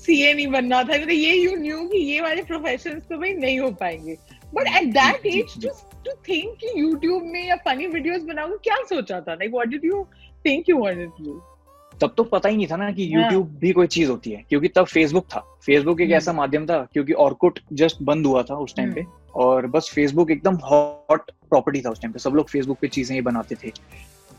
सीए 0.00 0.32
नहीं 0.34 0.46
बनना 0.48 0.82
था 0.82 0.96
तो 0.98 1.10
ये 1.10 1.34
यू 1.34 1.54
न्यू 1.56 1.78
कि 1.88 1.98
ये 2.04 2.20
वाले 2.20 2.42
प्रोफेशंस 2.44 3.02
तो 3.02 3.18
भाई 3.18 3.32
नहीं 3.34 3.58
हो 3.60 3.70
पाएँगे 3.80 4.16
बट 4.54 4.68
एट 4.76 4.88
दैट 4.92 5.26
एज 5.26 5.58
जी। 5.58 5.68
टू 6.04 6.12
थिंक 6.28 6.56
कि 6.60 6.72
यूट्यूब 6.76 7.22
में 7.24 7.44
या 7.44 7.56
फनी 7.64 7.86
वीडियोस 7.88 8.22
बनाऊँगा 8.24 8.56
क्या 8.64 8.82
सोचा 8.86 9.20
था 9.20 9.34
like 9.34 9.52
what 9.52 9.68
did 9.68 9.84
you 9.84 10.04
think 10.44 10.68
you 10.68 10.78
wanted 10.78 11.08
to 11.08 11.24
do 11.24 11.40
तब 12.00 12.14
तो 12.16 12.24
पता 12.24 12.48
ही 12.48 12.56
नहीं 12.56 12.66
था 12.66 12.76
ना 12.76 12.90
कि 12.90 13.10
हाँ। 13.12 13.22
YouTube 13.22 13.46
भी 13.60 13.72
कोई 13.72 13.86
चीज़ 13.88 14.10
होती 14.10 14.30
है 14.30 14.44
क्योंकि 14.48 14.68
तब 14.68 14.86
फेसबुक 14.86 15.24
था 15.26 15.40
फेसबुक 15.62 16.00
एक 16.00 16.06
हम्म। 16.06 16.16
ऐसा 16.16 16.32
माध्यम 16.32 16.66
था 16.66 16.78
क्योंकि 16.92 17.12
ऑर्कुट 17.20 17.58
जस्ट 17.72 18.02
बंद 18.02 18.26
हुआ 18.26 18.42
था 18.42 18.54
उस 18.56 18.74
टाइम 18.76 18.92
पे 18.92 19.00
हम्म। 19.00 19.40
और 19.40 19.66
बस 19.66 19.90
फेसबुक 19.94 20.30
एकदम 20.30 20.54
हॉट 20.64 21.30
प्रॉपर्टी 21.50 21.80
था 21.80 21.90
उस 21.90 22.00
टाइम 22.00 22.12
पे 22.12 22.18
सब 22.18 22.34
लोग 22.34 22.48
फेसबुक 22.48 22.78
पे 22.80 22.88
चीज़ें 22.88 23.14
ही 23.16 23.22
बनाते 23.22 23.56
थे 23.64 23.72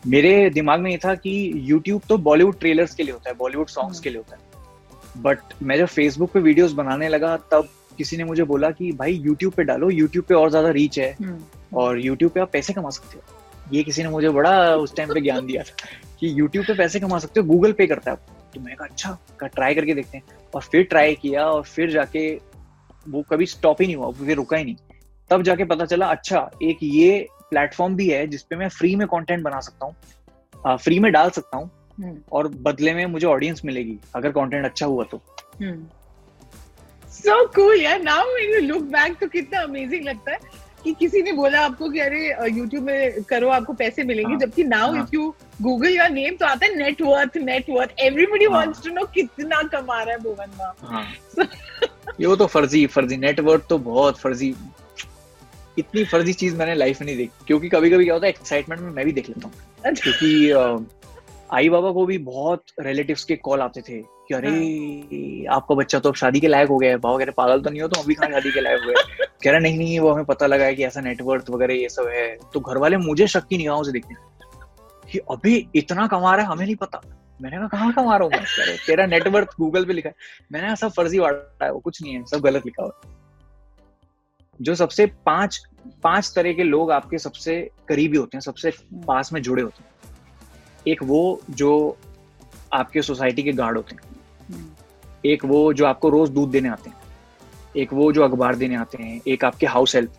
मेरे 0.04 0.50
दिमाग 0.50 0.80
में 0.80 0.92
ये 0.92 0.98
था 0.98 1.14
कि 1.16 1.52
यूट्यूब 1.66 2.02
तो 2.10 2.18
बॉलीवुड 2.20 2.60
ट्रेलर्स 2.60 2.96
के 2.96 3.04
लिए 3.04 3.14
होता 3.14 3.30
है 3.30 3.36
बॉलीवुड 3.38 3.68
सॉन्ग्स 3.70 3.98
हम्म। 3.98 4.04
के 4.04 4.10
लिए 4.10 4.18
होता 4.18 4.36
है 4.36 4.51
बट 5.18 5.40
मैं 5.64 5.78
जब 5.78 5.86
फेसबुक 5.86 6.32
पे 6.32 6.40
वीडियोस 6.40 6.72
बनाने 6.72 7.10
लगा 7.10 7.38
तब 7.38 7.70
किसी 7.98 8.18
ने 8.18 8.24
मुझे 8.24 8.44
बोला 8.44 8.72
कि 8.72 8.92
भाई 8.92 9.14
यूट्यूब 9.14 9.54
पे 9.54 9.64
डालो 9.64 9.90
यूट्यूब 9.90 10.26
पे 10.26 10.36
और 10.36 10.50
ज़्यादा 10.50 10.70
रीच 10.70 11.00
है 11.00 11.16
और 11.74 12.00
यूट्यूब 12.00 12.32
पे 12.32 12.40
आप 12.40 12.52
पैसे 12.52 12.74
कमा 12.74 12.90
सकते 12.90 13.18
हो 13.18 13.74
ये 13.74 13.84
किसी 13.84 14.04
ने 14.04 14.10
मुझे 14.10 14.30
बड़ा 14.30 14.76
उस 14.76 14.96
टाइम 14.96 15.14
पे 15.14 15.22
ज्ञान 15.22 15.46
दिया 15.46 15.64
था 15.64 15.88
कि 16.20 16.40
यूट्यूब 16.40 16.66
पे 16.66 16.74
पैसे 16.74 17.00
कमा 17.00 17.20
सकते 17.20 17.40
हो 17.40 17.46
गूगल 17.48 17.72
पे 17.72 17.88
करता 17.88 18.12
है। 18.12 18.18
तो 18.54 18.60
मैं 18.60 18.76
कहा 18.76 18.88
अच्छा 18.88 19.48
ट्राई 19.48 19.76
करके 19.76 19.94
देखते 19.94 20.18
हैं 20.18 20.24
और 20.56 20.62
फिर 20.62 20.84
ट्राई 20.84 21.16
किया 21.16 21.46
और 21.46 21.64
फिर 21.64 21.92
जाके 21.92 22.34
वो 23.10 23.22
कभी 23.22 23.46
स्टॉप 23.46 23.82
ही 23.82 23.88
नहीं 23.88 23.96
हुआ 23.96 24.12
फिर 24.12 24.36
रुका 24.36 24.58
ही 24.58 24.64
नहीं 24.64 24.76
तब 25.30 25.44
जाके 25.44 25.64
पता 25.64 25.86
चला 25.86 26.06
अच्छा 26.08 26.50
एक 26.64 26.78
ये 26.84 27.28
प्लेटफॉर्म 27.50 27.96
भी 27.96 28.10
है 28.10 28.26
जिसपे 28.28 28.56
मैं 28.56 28.68
फ्री 28.70 28.96
में 28.96 29.08
कंटेंट 29.08 29.44
बना 29.44 29.60
सकता 29.60 29.86
हूँ 29.86 30.78
फ्री 30.78 31.00
में 31.00 31.12
डाल 31.12 31.30
सकता 31.30 31.58
हूँ 31.58 31.66
हम्म। 31.66 31.81
और 32.32 32.48
बदले 32.62 32.94
में 32.94 33.06
मुझे 33.06 33.28
ऑडियंस 33.28 33.62
मिलेगी 33.66 33.98
अगर 34.16 34.32
कंटेंट 34.32 34.66
अच्छा 34.66 34.86
हुआ 34.86 35.04
तो। 35.12 35.22
सो 37.12 37.46
कूल 37.56 37.82
यार। 37.82 38.02
Now 38.02 38.34
when 38.34 38.54
you 38.54 38.60
look 38.68 38.84
back 38.92 39.18
तो 39.20 39.28
कितना 39.28 39.62
अमेजिंग 39.62 40.06
लगता 40.06 40.32
है 40.32 40.40
कि 40.84 40.94
किसी 41.00 41.22
ने 41.22 41.32
बोला 41.32 41.60
आपको 41.62 41.90
कि 41.90 42.00
अरे 42.00 42.28
यूट्यूब 42.52 42.84
में 42.84 43.24
करो 43.24 43.50
आपको 43.50 43.74
पैसे 43.74 44.04
मिलेंगे 44.04 44.32
हाँ, 44.32 44.40
जबकि 44.40 44.64
now. 44.64 44.96
If 44.96 45.10
you 45.14 45.34
Google 45.62 45.98
your 45.98 46.10
name 46.10 46.36
तो 46.36 46.46
आता 46.46 46.66
है 46.66 46.76
net worth 46.76 47.38
net worth 47.38 48.00
everybody. 48.00 48.48
Wants 48.48 48.84
to 48.84 48.94
know 48.94 49.06
कितना 49.14 49.62
कमा 49.74 50.02
रहा 50.04 50.14
है 50.14 50.20
भुवन 50.20 50.76
हाँ। 50.84 51.06
ये 52.20 52.26
वो 52.28 52.36
तो 52.36 52.48
फर्जी 52.48 52.86
फर्जी। 52.88 53.18
नेटवर्क 53.18 53.66
तो 53.70 53.78
बहुत 53.80 54.18
फर्जी। 54.20 54.54
इतनी 55.80 56.04
फर्जी 56.06 56.34
चीज़ 56.34 56.56
मैंने 56.56 56.76
लाइफ 56.76 57.02
में 57.02 57.06
नहीं 57.06 57.18
देखी। 57.18 57.46
क्योंकि 57.48 57.70
कभी 57.70 57.90
कभी 57.90 58.04
क्या 58.04 58.14
होता 58.14 58.26
है 58.26 58.32
एक्साइटमेंट 58.32 58.82
में 58.82 58.90
मैं 58.92 59.06
भी 59.06 59.12
देख 59.12 59.30
लेता 59.30 59.48
हूँ। 59.48 59.94
क्योंकि 59.96 60.50
अ, 60.50 60.60
आई 61.52 61.70
बाबा 61.70 61.92
को 61.92 62.06
भी 62.06 62.18
बहुत 62.18 62.64
रिलेटिव्स 62.80 63.24
के 63.24 63.36
कॉल 63.38 63.62
आते 63.62 63.82
थे 63.82 64.02
कि 64.02 64.34
अरे 64.34 65.46
आपका 65.52 65.76
बच्चा 65.76 66.00
तो 66.00 66.10
अब 66.10 66.16
शादी 66.16 66.40
के 66.40 66.48
लायक 66.48 66.70
हो 66.70 66.78
गया 66.78 66.90
है। 66.90 66.98
भाव 66.98 67.18
कह 67.18 67.26
रहे 67.26 67.34
पागल 67.38 67.62
तो 67.62 67.70
नहीं 67.70 67.82
हो 67.82 67.88
तो 67.88 68.02
अभी 68.02 68.14
कहाँ 68.14 68.30
शादी 68.32 68.52
के 68.52 68.62
लायक 68.62 68.80
हो 68.80 68.86
हुए 68.86 69.26
कह 69.44 69.52
रहा 69.52 69.60
नहीं 69.60 69.78
नहीं 69.78 70.00
वो 70.00 70.12
हमें 70.12 70.26
पता 70.26 70.48
लगा 70.48 70.66
है 70.66 70.76
कि 70.76 70.84
ऐसा 70.84 71.02
नेटवर्थ 71.02 71.50
वगैरह 71.50 71.74
ये 71.74 71.90
सब 71.90 72.08
है। 72.08 72.36
तो 72.54 72.60
घर 72.60 72.78
वाले 72.78 72.98
मुझे 72.98 73.28
शक 73.28 73.48
की 73.48 73.58
निगाहों 73.58 73.84
से 73.84 73.92
देखते 73.92 74.16
कि 75.04 75.20
अभी 75.32 75.56
इतना 75.76 76.08
कमा 76.08 76.36
रहा 76.36 76.46
है 76.46 76.52
हमें 76.52 76.66
नहीं 76.66 76.76
पता। 76.76 77.02
मैंने 77.40 77.58
कहा 77.58 77.68
कहाँ 77.68 77.92
कमा 77.94 78.18
रहा 78.18 78.38
हूँ? 78.38 78.78
तेरा 78.88 79.06
नेटवर्थ 79.06 79.56
गूगल 79.60 79.86
पे 79.86 79.94
लिखा 79.94 80.10
है। 80.10 80.16
मैंने 80.52 80.68
कहा 80.68 80.76
सब 80.76 80.92
फर्जी 80.92 81.20
वाला 81.20 81.66
है 81.66 81.72
वो 81.72 81.80
कुछ 81.80 82.02
नहीं 82.04 82.14
है 82.14 82.24
सब 82.26 82.42
गलत 82.42 82.66
लिखा 82.66 82.84
हुआ 82.84 83.00
है। 83.06 83.20
जो 84.60 84.76
सबसे 84.76 85.06
पाँच 85.26 85.62
पाँच 86.04 86.32
तरह 86.36 86.54
के 86.54 86.64
लोग 86.64 86.92
आपके 86.92 87.18
सबसे 87.18 87.62
करीबी 87.88 88.18
होते 88.18 88.38
हैं 88.38 88.42
सबसे 88.42 88.72
पास 89.08 89.34
में 89.34 89.42
जुड़े 89.42 89.64
होते 89.64 89.84
हैं। 89.84 89.90
एक 90.88 91.04
वो 91.04 91.42
जो 91.50 91.98
आपके 92.74 93.02
सोसाइटी 93.02 93.44
के 93.44 93.52
गार्ड 93.54 93.78
होते 93.78 93.96
हैं। 93.96 94.66
एक 95.26 95.46
वो 95.46 95.62
जो 95.74 95.86
आपको 95.86 96.10
रोज 96.10 96.30
दूध 96.30 96.50
देने 96.52 96.70
आते 96.70 96.90
हैं। 96.90 96.98
एक 97.78 97.94
वो 97.94 98.12
जो 98.12 98.24
अखबार 98.24 98.56
देने 98.56 98.76
आते 98.76 99.04
हैं। 99.04 99.22
एक 99.28 99.46
आपके 99.46 99.66
हाउस 99.66 99.96
हेल्प 99.96 100.14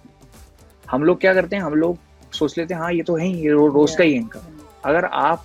हम 0.85 1.05
लोग 1.05 1.21
क्या 1.21 1.35
करते 1.35 1.57
हैं? 1.57 1.63
हम 1.63 1.75
लोग 1.75 1.99
सोच 2.33 2.59
लेते 2.59 2.75
हैं 2.75 2.81
हाँ 2.81 2.93
ये 2.93 3.03
तो 3.03 3.17
है 3.17 3.27
ही 3.27 3.35
ये 3.35 3.51
रो, 3.51 3.67
रोज 3.69 3.95
का 3.97 4.05
ही 4.05 4.13
है 4.13 4.19
इनका। 4.19 4.41
अगर 4.85 5.05
आप 5.05 5.45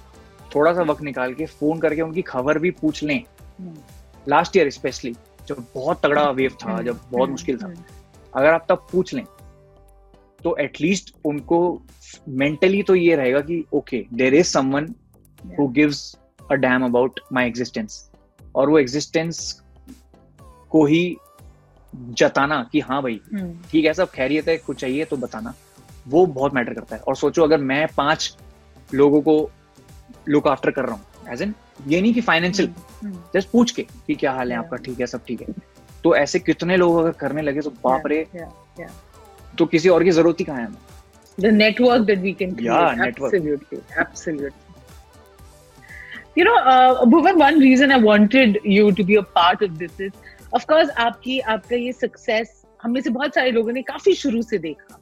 थोड़ा 0.55 0.73
सा 0.73 0.81
वक्त 0.81 1.01
निकाल 1.03 1.33
के 1.33 1.45
फ़ोन 1.45 1.79
करके 1.79 2.01
उनकी 2.01 2.21
खबर 2.21 2.59
भी 2.59 2.71
पूछ 2.71 3.03
लें। 3.03 3.23
लास्ट 4.29 4.57
ईयर 4.57 4.69
स्पेशली 4.69 5.15
जब 5.47 5.65
बहुत 5.75 6.01
तगड़ा 6.03 6.29
वेव 6.31 6.55
था 6.61 6.81
जब 6.81 6.99
बहुत 7.11 7.29
मुश्किल 7.29 7.57
था। 7.57 7.73
अगर 8.33 8.53
आप 8.53 8.65
तब 8.69 8.85
पूछ 8.91 9.13
लें 9.13 9.25
तो 10.43 10.55
एटलीस्ट 10.59 11.13
उनको 11.25 11.59
मेंटली 12.29 12.81
तो 12.83 12.95
ये 12.95 13.15
रहेगा 13.15 13.39
कि 13.41 13.63
okay 13.73 14.05
there 14.13 14.35
is 14.35 14.47
someone 14.47 14.93
who 15.59 15.67
gives 15.77 16.01
a 16.51 16.55
damn 16.55 16.85
about 16.85 17.19
my 17.33 17.47
existence 17.47 18.09
और 18.55 18.69
वो 18.69 18.79
एग्जिस्टेंस 18.79 19.39
को 20.71 20.85
ही 20.85 21.17
जताना 22.19 22.61
कि 22.71 22.79
हाँ 22.79 23.01
भाई 23.01 23.19
ठीक 23.71 23.85
है 23.85 23.93
सब 23.93 24.09
खैरियत 24.11 24.47
है 24.47 24.57
कुछ 24.57 24.79
चाहिए 24.79 25.05
तो 25.05 25.17
बताना। 25.17 25.53
वो 26.07 26.25
बहुत 26.25 26.53
मैटर 26.53 26.73
करता 26.73 26.95
है। 26.95 27.01
और 27.01 27.15
सोचो 27.15 27.43
अगर 27.43 27.61
मैं 27.61 27.87
पाँच 27.97 28.37
लोगों 28.93 29.21
को 29.21 29.49
लुक 30.29 30.47
आफ्टर 30.47 30.71
कर 30.71 30.85
रहा 30.85 30.95
हूँ 30.95 31.33
एज 31.33 31.41
एन 31.41 31.53
ये 31.87 32.01
नहीं 32.01 32.13
कि 32.13 32.21
फाइनेंशियल 32.21 32.73
जस्ट 33.33 33.49
पूछ 33.51 33.71
के 33.71 33.87
कि 34.07 34.15
क्या 34.15 34.31
हाल 34.31 34.51
है 34.51 34.57
आपका 34.57 34.77
ठीक 34.85 34.99
है 34.99 35.07
सब 35.07 35.25
ठीक 35.27 35.41
है। 35.41 35.53
तो 36.03 36.15
ऐसे 36.15 36.39
कितने 36.39 36.77
लोग 36.77 36.97
अगर 36.99 37.11
करने 37.19 37.41
लगे 37.41 37.61
तो 37.61 37.69
बाप 37.83 38.07
रे 38.07 38.25
तो 39.57 39.65
किसी 39.65 39.89
और 39.89 40.03
की 40.03 40.11
ज़रूरत 40.11 40.39
ही 40.39 40.45
कहाँ 40.45 40.61
है 40.61 40.85
the 41.37 41.49
network 41.51 42.05
that 42.05 42.23
we 42.25 42.31
can 42.37 42.53
create. 42.55 42.67
Yeah, 42.67 42.95
network. 42.99 43.33
Absolutely, 43.33 43.79
absolutely. 44.03 44.66
You 46.37 46.43
know, 46.43 46.55
uh, 46.55 47.03
Bhuvan, 47.03 47.39
one 47.39 47.59
reason 47.59 47.91
I 47.91 47.97
wanted 47.97 48.59
you 48.63 48.91
to 48.91 49.03
be 49.03 49.15
a 49.15 49.23
part 49.23 49.63
of 49.63 49.79
this 49.79 49.99
is, 49.99 50.11
of 50.53 50.67
course, 50.67 50.89
आपकी 51.05 51.39
आपका 51.53 51.75
ये 51.75 51.93
success 51.99 52.47
हम 52.83 52.91
में 52.93 53.01
से 53.01 53.09
बहुत 53.09 53.35
सारे 53.35 53.51
लोगों 53.51 53.71
ने 53.73 53.81
काफ़ी 53.81 54.13
शुरू 54.15 54.41
से 54.41 54.57
देखा। 54.65 54.99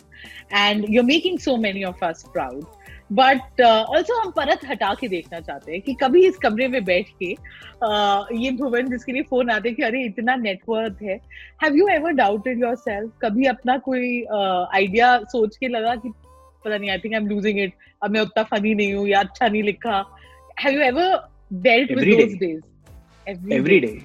And 0.59 0.87
you're 0.87 1.07
making 1.09 1.39
so 1.47 1.57
many 1.65 1.83
of 1.89 2.05
us 2.09 2.23
proud. 2.37 2.63
But 3.11 3.61
also 3.61 4.21
हम 4.21 4.31
परत 4.37 4.61
हटा 4.69 4.93
के 5.01 5.07
देखना 5.07 5.39
चाहते 5.39 5.71
हैं 5.71 5.81
कि 5.81 5.93
कभी 6.03 6.25
इस 6.27 6.37
कमरे 6.43 6.67
में 6.67 6.83
बैठ 6.85 7.09
के 7.21 7.33
uh, 7.35 8.41
ये 8.43 8.51
भुवन 8.63 8.89
जिसके 8.91 9.11
लिए 9.11 9.23
फ़ोन 9.29 9.49
आते 9.51 9.71
कि 9.71 9.83
अरे 9.83 10.05
इतना 10.05 10.35
नेटवर्क 10.47 11.03
है। 11.03 11.19
Have 11.63 11.75
you 11.77 11.87
ever 11.99 12.11
doubted 12.23 12.61
yourself 12.87 13.11
कभी 13.21 13.45
अपना 13.57 13.77
कोई 13.91 14.23
आइडिया 14.31 15.15
uh, 15.19 15.25
सोच 15.35 15.57
के 15.57 15.67
लगा 15.67 15.95
कि 15.95 16.09
पता 16.65 16.77
नहीं 16.77 16.89
I 16.89 16.97
think 16.97 17.13
I 17.13 17.21
am 17.21 17.27
losing 17.29 17.59
it 17.59 17.73
अब 18.03 18.11
मैं 18.11 18.21
उतना 18.21 18.43
फनी 18.55 18.75
नहीं 18.75 18.93
हूँ 18.93 19.07
या 19.07 19.19
अच्छा 19.19 19.47
नहीं 19.47 19.63
लिखा। 19.63 20.05
Have 20.59 20.73
you 20.73 20.81
ever 20.81 21.27
dealt 21.53 21.91
with 21.91 21.99
Every 21.99 22.15
day. 22.15 22.27
Those 22.27 22.39
days 22.39 23.53
every 23.53 23.79
day 23.79 24.01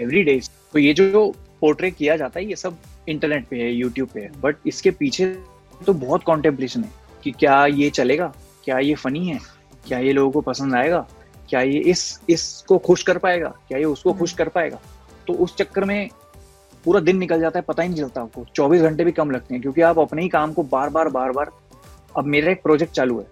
every 0.00 0.22
day 0.24 0.40
तो 0.72 0.78
ये 0.78 0.94
जो 0.94 1.34
पोर्ट्रे 1.60 1.90
किया 1.90 2.16
जाता 2.16 2.40
है 2.40 2.46
ये 2.46 2.56
सब 2.56 2.76
इंटरनेट 3.08 3.46
पे 3.46 3.56
है 3.56 3.72
यूट्यूब 3.72 4.08
पे 4.08 4.20
है. 4.20 4.30
बट 4.40 4.56
इसके 4.66 4.90
पीछे 4.90 5.26
तो 5.86 5.92
बहुत 5.92 6.22
कॉन्टेम्पलेशन 6.24 6.84
है 6.84 6.90
कि 7.22 7.30
क्या 7.30 7.66
ये 7.66 7.90
चलेगा? 7.90 8.34
क्या 8.64 8.78
ये 8.78 8.94
फनी 8.94 9.26
है? 9.28 9.38
क्या 9.86 9.98
ये 9.98 10.12
लोगों 10.12 10.30
को 10.32 10.40
पसंद 10.40 10.74
आएगा? 10.74 11.06
क्या 11.48 11.60
ये 11.60 11.78
इस 11.78 12.20
इसको 12.30 12.78
खुश 12.78 13.02
कर 13.02 13.18
पाएगा? 13.18 13.48
क्या 13.68 13.78
ये 13.78 13.84
उसको 13.84 14.12
खुश 14.12 14.32
कर 14.32 14.48
पाएगा? 14.48 14.80
तो 15.26 15.32
उस 15.34 15.56
चक्कर 15.56 15.84
में 15.84 16.08
पूरा 16.84 17.00
दिन 17.00 17.16
निकल 17.16 17.40
जाता 17.40 17.58
है 17.58 17.64
पता 17.68 17.82
ही 17.82 17.88
नहीं 17.88 18.00
चलता 18.00 18.20
आपको. 18.20 18.46
चौबीस 18.54 18.82
घंटे 18.82 19.04
भी 19.04 19.12
कम 19.12 19.30
लगते 19.30 19.54
हैं 19.54 19.62
क्योंकि 19.62 19.80
आप 19.80 19.98
अपने 19.98 20.22
ही 20.22 20.28
काम 20.28 20.52
को 20.52 20.62
बार 20.62 20.88
बार 20.88 21.08
बार 21.08 21.32
बार 21.32 21.50
अब 22.16 22.24
मेरा 22.24 22.52
एक 22.52 22.62
प्रोजेक्ट 22.62 22.92
चालू 22.92 23.20
है. 23.20 23.26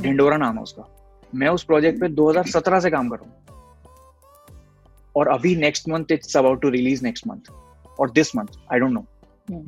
ढिंडोरा 0.00 0.36
नाम 0.36 0.56
है 0.56 0.62
उसका. 0.62 0.95
मैं 1.34 1.48
उस 1.48 1.64
प्रोजेक्ट 1.64 2.00
पे 2.00 2.08
2017 2.08 2.80
से 2.80 2.90
काम 2.90 3.08
कर 3.08 3.16
रहा 3.16 3.26
हूँ। 3.26 3.34
और 5.16 5.28
अभी 5.28 5.54
next 5.56 5.88
month 5.88 6.12
it's 6.12 6.36
about 6.36 6.60
to 6.62 6.68
release 6.68 7.02
next 7.04 7.26
month 7.26 7.50
और 8.00 8.10
this 8.10 8.34
month 8.36 8.58
I 8.72 8.78
don't 8.78 8.92
know 8.92 9.04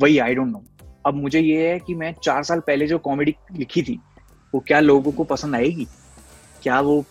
वही 0.02 0.18
आई 0.18 0.34
डोंट 0.34 0.48
नो 0.48 0.62
अब 1.06 1.14
मुझे 1.14 1.40
ये 1.40 1.68
है 1.68 1.78
कि 1.78 1.94
मैं 1.94 2.14
चार 2.22 2.42
साल 2.42 2.60
पहले 2.60 2.86
जो 2.86 2.98
कॉमेडी 2.98 3.34
लिखी 3.56 3.82
थी 3.82 3.98
वो 4.52 4.60
क्या 4.66 4.80
लोगों 4.80 5.12
को 5.12 5.24
पसंद 5.24 5.54
आएगी? 5.54 5.86
क्या 6.62 6.80
वो 6.80 7.04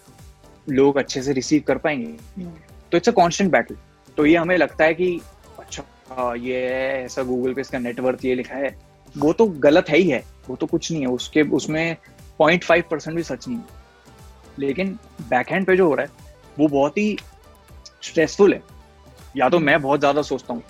लोग 0.69 0.97
अच्छे 0.97 1.21
से 1.21 1.33
रिसीव 1.33 1.63
कर 1.67 1.77
पाएँगे? 1.77 2.43
तो 2.91 2.97
इट्स 2.97 3.09
अ 3.09 3.11
कांस्टेंट 3.11 3.51
बैटल 3.51 3.77
तो 4.17 4.25
ये 4.25 4.35
हमें 4.37 4.57
लगता 4.57 4.85
है 4.85 4.93
कि 4.93 5.19
अच्छा 5.59 6.33
ये 6.35 6.61
ऐसा 7.03 7.23
गूगल 7.23 7.53
पे 7.53 7.61
इसका 7.61 7.79
नेटवर्थ 7.79 8.25
ये 8.25 8.35
लिखा 8.35 8.55
है। 8.55 8.75
वो 9.17 9.33
तो 9.33 9.45
गलत 9.45 9.89
है 9.89 9.97
ही 9.97 10.09
है। 10.09 10.23
वो 10.49 10.55
तो 10.55 10.65
कुछ 10.65 10.91
नहीं 10.91 11.01
है। 11.01 11.07
उसके 11.07 11.41
उसमें 11.41 11.97
पॉइंट 12.37 12.63
फाइव 12.63 12.83
परसेंट 12.91 13.15
भी 13.15 13.23
सच 13.23 13.47
नहीं 13.47 13.57
है। 13.57 13.76
लेकिन 14.59 14.97
बैकहैंड 15.29 15.65
पे 15.67 15.75
जो 15.77 15.87
हो 15.87 15.95
रहा 15.95 16.05
है 16.05 16.25
वो 16.57 16.67
बहुत 16.67 16.97
ही 16.97 17.17
स्ट्रेसफुल 18.03 18.53
है। 18.53 18.61
या 19.37 19.49
तो 19.49 19.59
मैं 19.59 19.81
बहुत 19.81 19.99
ज़्यादा 19.99 20.21
सोचता 20.21 20.53
हूँ 20.53 20.63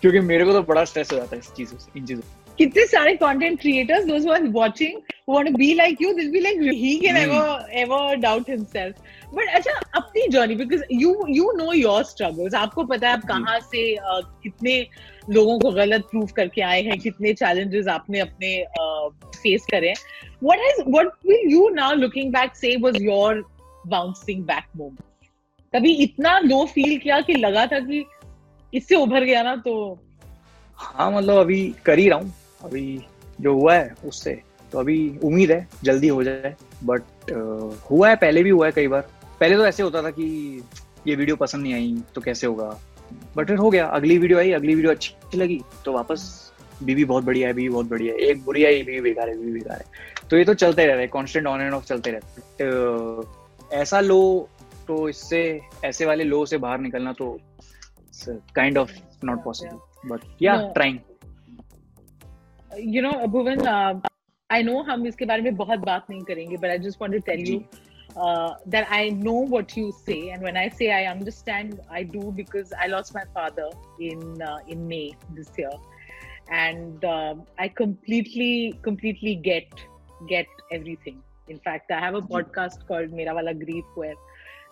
क्योंकि 0.00 0.20
मेरे 0.20 0.44
को 0.44 0.52
तो 0.52 0.62
बड़ा 0.62 0.84
स्ट्रेस 0.84 1.12
हो 1.12 1.16
जाता 1.16 1.36
है 1.36 1.38
इस 1.38 1.52
चीज़ों 1.56 1.78
से 1.78 1.98
इन 1.98 2.06
चीज़ों 2.06 2.22
कितने 2.58 2.84
सारे 2.86 3.14
content 3.16 3.60
creators 3.60 4.04
those 4.06 4.24
was 4.26 4.42
watching 4.52 5.00
want 5.28 5.48
be 5.56 5.72
like 5.74 6.02
you 6.02 6.12
this 6.14 6.30
be 6.30 6.40
like 6.40 6.60
he 6.74 6.94
can 7.00 7.16
ever 7.16 7.70
ever 7.80 8.14
doubt 8.20 8.50
himself 8.50 8.96
but 9.34 9.48
अच्छा 9.54 9.72
अपनी 9.94 10.26
journey 10.28 10.56
because 10.56 10.82
you 10.92 11.10
you 11.36 11.46
know 11.58 11.72
your 11.72 11.98
struggles. 12.04 12.54
आपको 12.54 12.84
पता 12.84 13.08
है 13.08 13.12
आप 13.12 13.24
कहाँ 13.24 13.58
से 13.60 13.96
uh, 13.96 14.22
कितने 14.42 14.86
लोगों 15.30 15.58
को 15.60 15.70
गलत 15.70 16.06
प्रूफ 16.10 16.32
करके 16.32 16.62
आए 16.62 16.82
हैं 16.82 16.98
कितने 16.98 17.34
challenges 17.34 17.88
आपने 17.88 18.20
अपने 18.20 18.64
फेस 19.36 19.66
करे 19.70 19.88
हैं। 19.88 19.96
What 20.44 20.64
has 20.66 20.82
what 20.96 21.12
will 21.28 21.46
you 21.54 21.62
now 21.76 21.92
looking 22.02 22.32
back 22.36 22.56
say 22.56 22.76
was 22.86 23.00
your 23.08 23.42
bouncing 23.94 24.42
back 24.50 24.68
moment? 24.80 25.06
कभी 25.74 25.92
इतना 26.02 26.38
लो 26.38 26.64
फील 26.66 26.98
किया 26.98 27.20
कि 27.20 27.34
लगा 27.34 27.66
था 27.66 27.78
कि 27.80 28.04
इससे 28.74 28.94
उभर 28.94 29.24
गया 29.24 29.42
ना 29.42 29.56
तो 29.56 29.98
हाँ 30.76 31.10
मतलब 31.12 31.38
अभी 31.38 31.74
कर 31.84 31.98
ही 31.98 32.08
रहा 32.08 32.18
हूँ। 32.18 32.32
अभी 32.64 33.00
जो 33.40 33.54
हुआ 33.54 33.74
है 33.74 33.94
उससे। 34.04 34.40
तो 34.72 34.78
अभी 34.78 34.96
उम्मीद 35.24 35.50
है 35.50 35.68
जल्दी 35.84 36.08
हो 36.08 36.22
जाए। 36.24 36.54
बट 36.84 37.02
हुआ 37.90 38.08
है 38.08 38.16
पहले 38.16 38.42
भी 38.42 38.50
हुआ 38.50 38.66
है 38.66 38.72
कई 38.72 38.88
बार। 38.88 39.08
पहले 39.40 39.56
तो 39.56 39.66
ऐसे 39.66 39.82
होता 39.82 40.02
था 40.02 40.10
कि 40.10 40.24
ये 41.06 41.14
वीडियो 41.14 41.36
पसंद 41.36 41.62
नहीं 41.62 41.74
आई 41.74 42.02
तो 42.14 42.20
कैसे 42.20 42.46
होगा? 42.46 42.80
बट 43.36 43.46
फिर 43.46 43.56
हो 43.56 43.70
गया 43.70 43.86
अगली 43.86 44.18
वीडियो 44.18 44.38
आई 44.38 44.52
अगली 44.52 44.74
वीडियो 44.74 44.90
अच्छी 44.90 45.38
लगी 45.38 45.60
तो 45.84 45.92
वापस 45.92 46.52
बीबी 46.82 47.04
बहुत 47.04 47.24
बढ़िया 47.24 47.48
है 47.48 47.54
बीबी 47.54 47.68
बहुत 47.68 47.86
बढ़िया 47.86 48.14
है 48.14 48.20
एक 48.20 48.44
बुरी 48.44 48.64
आई 48.64 48.82
बीबी 48.82 49.00
बेकार 49.00 49.28
है 49.28 49.38
बीबी 49.38 49.52
बेकार 49.52 49.78
है। 49.78 49.84
तो 50.28 50.36
ये 50.36 50.44
तो 50.44 50.54
चलते 50.54 50.86
रह 50.86 50.94
रहे 50.94 51.06
कॉन्स्टेंट 51.06 51.46
ऑन 51.46 51.60
एंड 51.60 51.74
ऑफ़ 51.74 51.84
चलते 51.84 52.10
रहते 52.10 52.70
uh, 52.70 53.26
ऐसा 53.72 54.00
लो 54.00 54.48
तो 54.88 55.08
इससे 55.08 55.60
ऐसे 55.84 56.06
वाले 56.06 56.24
लो 56.24 56.46
से 56.46 56.58
बाहर 56.58 56.80
निकलना 56.80 57.12
तो 57.12 57.40
kind 58.28 58.78
of 58.78 58.92
not 59.24 59.44
possible 59.44 60.08
but 60.08 60.20
yeah. 60.42 60.72
Trying 60.72 60.98
you 62.88 63.00
know 63.06 63.14
bhuvan 63.26 63.58
uh, 63.58 64.00
i 64.50 64.68
know 64.68 64.84
हम 64.88 65.06
इसके 65.06 65.24
बारे 65.24 65.42
में 65.42 65.56
बहुत 65.56 65.78
बात 65.78 66.06
नहीं 66.10 66.20
करेंगे 66.20 66.56
but 66.56 66.66
i 66.66 66.78
just 66.86 66.98
want 67.02 67.16
to 67.16 67.20
tell 67.28 67.48
you 67.50 67.60
uh, 68.15 68.53
that 68.65 68.87
i 68.89 69.09
know 69.09 69.33
what 69.55 69.75
you 69.77 69.91
say 70.05 70.29
and 70.29 70.41
when 70.41 70.57
i 70.57 70.69
say 70.69 70.91
i 70.91 71.05
understand 71.05 71.79
i 71.89 72.03
do 72.03 72.31
because 72.31 72.73
i 72.79 72.87
lost 72.87 73.13
my 73.13 73.23
father 73.33 73.69
in 73.99 74.41
uh, 74.41 74.59
in 74.67 74.87
may 74.87 75.11
this 75.33 75.51
year 75.57 75.71
and 76.49 77.03
um 77.05 77.43
i 77.59 77.67
completely 77.67 78.73
completely 78.83 79.35
get 79.35 79.67
get 80.27 80.47
everything 80.71 81.21
in 81.47 81.59
fact 81.59 81.91
i 81.91 81.99
have 81.99 82.15
a 82.15 82.21
podcast 82.21 82.85
called 82.87 83.11
mera 83.11 83.33
wala 83.33 83.53
grief 83.53 83.85
where 83.95 84.15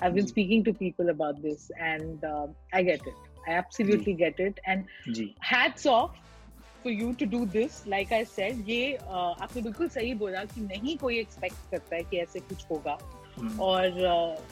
i've 0.01 0.13
been 0.13 0.25
ji. 0.25 0.29
speaking 0.29 0.63
to 0.63 0.73
people 0.73 1.09
about 1.09 1.41
this 1.41 1.71
and 1.79 2.23
uh, 2.23 2.47
i 2.73 2.83
get 2.83 3.01
it 3.07 3.15
i 3.47 3.51
absolutely 3.51 4.13
get 4.13 4.39
it 4.39 4.59
and 4.65 4.85
ji 5.11 5.35
hats 5.39 5.85
off 5.85 6.11
for 6.83 6.91
you 6.91 7.13
to 7.13 7.25
do 7.25 7.45
this 7.45 7.85
like 7.87 8.11
i 8.11 8.23
said 8.23 8.57
ये 8.69 8.97
uh, 9.01 9.33
आपने 9.41 9.61
बिल्कुल 9.61 9.87
सही 9.89 10.13
बोला 10.21 10.43
कि 10.53 10.61
नहीं 10.61 10.97
कोई 10.97 11.19
expect 11.19 11.69
करता 11.71 11.95
है 11.95 12.03
कि 12.03 12.17
ऐसे 12.17 12.39
कुछ 12.39 12.65
होगा 12.71 12.97
हम्म, 13.01 13.26
हम्म। 13.40 13.60
और 13.60 14.46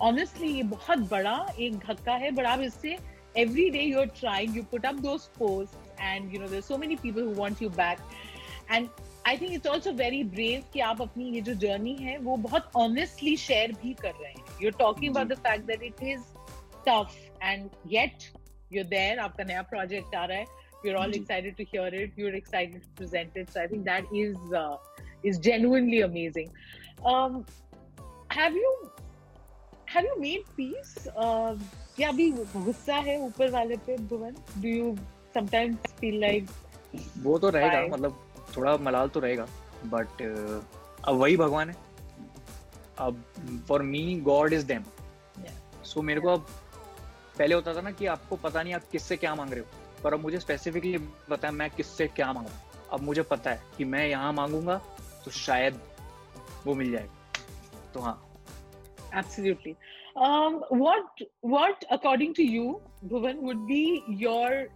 ऑनेस्टली 0.00 0.48
uh, 0.48 0.56
ये 0.56 0.62
बहुत 0.62 0.98
बड़ा 1.10 1.54
एक 1.60 1.76
धक्का 1.78 2.14
है 2.14 2.30
बट 2.30 2.46
आप 2.46 2.60
इससे 2.60 2.96
every 3.38 3.68
day 3.70 3.78
you're 3.78 4.00
are 4.00 4.06
trying 4.20 4.56
you 4.56 4.62
put 4.62 4.86
up 4.86 4.94
those 4.94 5.30
so 6.68 6.78
many 6.78 6.96
people 6.96 7.22
who 7.22 7.34
want 7.34 7.62
you 7.62 7.68
back 7.70 7.98
and 8.70 8.88
I 9.28 9.36
think 9.36 9.52
it's 9.52 9.66
also 9.66 9.92
very 9.92 10.22
brave 10.24 10.62
कि 10.72 10.80
आप 10.80 11.02
अपनी 11.02 11.30
ये 11.30 11.40
जो 11.40 11.54
जर्नी 11.54 11.94
है 12.00 12.16
वो 12.18 12.36
बहुत 12.36 12.70
ऑनेस्टली 12.76 13.36
शेयर 13.36 13.72
भी 13.82 13.92
कर 13.94 14.12
रहे 14.20 14.30
हैं। 14.30 14.44
You're 14.62 14.72
talking 14.78 15.14
about 15.14 15.28
the 15.28 15.38
fact 15.38 15.64
that 15.66 15.82
it 15.82 16.02
is 16.02 16.22
tough 16.88 17.16
and 17.42 17.68
yet 17.92 18.24
you 18.72 18.84
are 18.84 19.18
आपका 19.18 19.44
नया 19.44 19.62
प्रोजेक्ट 19.62 20.14
आ 20.14 20.24
रहा 20.24 20.38
है 20.38 20.44
you 20.86 20.92
are 20.92 20.98
all 20.98 21.14
excited 21.14 21.56
to 21.56 21.64
hear 21.72 21.94
it 22.02 22.18
you 22.18 22.26
are 22.28 22.34
excited 22.34 22.82
to 22.82 22.94
present 22.96 23.36
it 23.36 23.50
so 23.50 23.60
I 23.60 23.66
think 23.66 23.84
that 23.84 24.14
is 24.14 25.28
is 25.28 25.40
genuinely 25.40 26.00
amazing 26.00 26.48
um 27.04 27.44
have 28.36 28.54
you 28.54 28.70
have 29.86 30.04
you 30.04 30.16
made 30.20 30.44
peace? 30.56 30.94
Uh, 31.16 31.54
क्या 31.96 32.08
अभी 32.08 32.30
गुस्सा 32.54 32.94
है 33.06 33.18
ऊपर 33.26 33.50
वाले 33.50 33.76
पे 33.86 33.96
भुवन? 34.08 34.34
Do 34.62 34.72
you 34.78 34.88
sometimes 35.36 35.94
feel 36.00 36.20
like 36.24 36.50
वो 37.22 37.38
तो 37.38 37.50
रहेगा. 37.50 37.80
मतलब 37.94 38.22
थोड़ा 38.56 38.76
मलाल 38.88 39.08
तो 39.08 39.20
रहेगा 39.20 39.46
बट 39.94 40.22
अब 41.08 41.14
वही 41.14 41.36
भगवान 41.36 41.70
है 41.70 41.76
अब 42.98 43.22
for 43.68 43.82
me 43.82 44.04
God 44.28 44.52
is 44.52 44.66
them 44.66 44.84
Yeah. 45.36 45.56
So 45.86 46.02
मेरे 46.02 46.20
को 46.20 46.28
अब 46.32 46.46
पहले 47.38 47.54
होता 47.54 47.74
था 47.74 47.80
ना 47.80 47.90
कि 47.90 48.06
आपको 48.06 48.36
पता 48.44 48.62
नहीं 48.62 48.74
आप 48.74 48.82
किससे 48.92 49.16
क्या 49.16 49.34
मांग 49.34 49.50
रहे 49.52 49.60
हो 49.60 50.02
पर 50.04 50.14
अब 50.14 50.20
मुझे 50.20 50.38
स्पेसिफिकली 50.40 50.98
पता 51.30 51.48
है 51.48 51.54
मैं 51.54 51.68
किससे 51.70 52.06
क्या 52.16 52.32
मांग 52.32 52.46
रहा 52.46 52.56
हूँ 52.56 52.88
अब 52.92 53.02
मुझे 53.04 53.22
पता 53.32 53.50
है 53.50 53.62
कि 53.76 53.84
मैं 53.84 54.06
यहाँ 54.08 54.32
मांगूँगा 54.32 54.76
तो 55.24 55.30
शायद 55.30 55.80
वो 56.66 56.74
मिल 56.74 56.90
जाएगा 56.92 57.14
तो 57.94 58.00
हाँ 58.00 58.16
Absolutely. 59.16 59.76
Um, 60.16 60.62
what 60.70 61.22
what 61.40 61.84
according 61.90 62.34
to 62.34 62.42
you, 62.42 62.80
Bhuvan, 63.12 63.40
would 63.48 63.66
be 63.66 64.02
your 64.08 64.66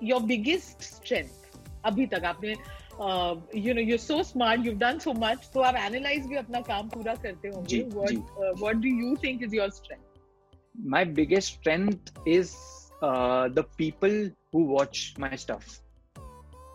your 0.00 0.20
biggest 0.20 0.82
strength? 0.82 1.40
अभी 1.84 2.06
तक 2.14 2.24
आपने 2.24 2.54
uh, 3.00 3.34
you 3.66 3.74
know 3.74 3.84
you're 3.90 4.04
so 4.06 4.22
smart, 4.22 4.64
you've 4.66 4.78
done 4.78 5.00
so 5.06 5.14
much, 5.24 5.50
तो 5.54 5.60
आप 5.60 5.74
analyze 5.84 6.28
भी 6.28 6.36
अपना 6.36 6.60
काम 6.72 6.88
पूरा 6.88 7.14
करते 7.26 7.48
होंगे. 7.48 7.68
जी, 7.68 7.82
What 7.98 8.10
ji. 8.10 8.16
uh, 8.16 8.52
what 8.64 8.80
do 8.86 8.94
you 9.02 9.16
think 9.26 9.46
is 9.48 9.58
your 9.60 9.70
strength? 9.80 10.10
my 10.92 11.04
biggest 11.16 11.54
strength 11.54 12.10
is 12.26 12.48
uh, 13.02 13.48
the 13.48 13.62
people 13.80 14.16
who 14.52 14.62
watch 14.76 15.02
my 15.24 15.36
stuff 15.42 15.80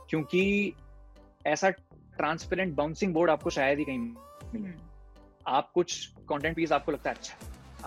क्योंकि 0.09 0.43
ऐसा 1.47 1.69
ट्रांसपेरेंट 2.19 2.75
बाउंसिंग 2.75 3.13
बोर्ड 3.13 3.31
आपको 3.31 3.49
शायद 3.49 3.79
ही 3.79 3.85
कहीं 3.85 3.99
मिले 3.99 4.71
आप 5.49 5.71
कुछ 5.71 6.05
कंटेंट 6.29 6.55
पीस 6.55 6.71
आपको 6.71 6.91
लगता 6.91 7.09
है 7.09 7.15
अच्छा 7.15 7.37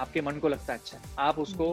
आपके 0.02 0.20
मन 0.20 0.38
को 0.38 0.48
लगता 0.48 0.72
है 0.72 0.78
अच्छा 0.78 0.98
आप 1.18 1.38
उसको 1.38 1.66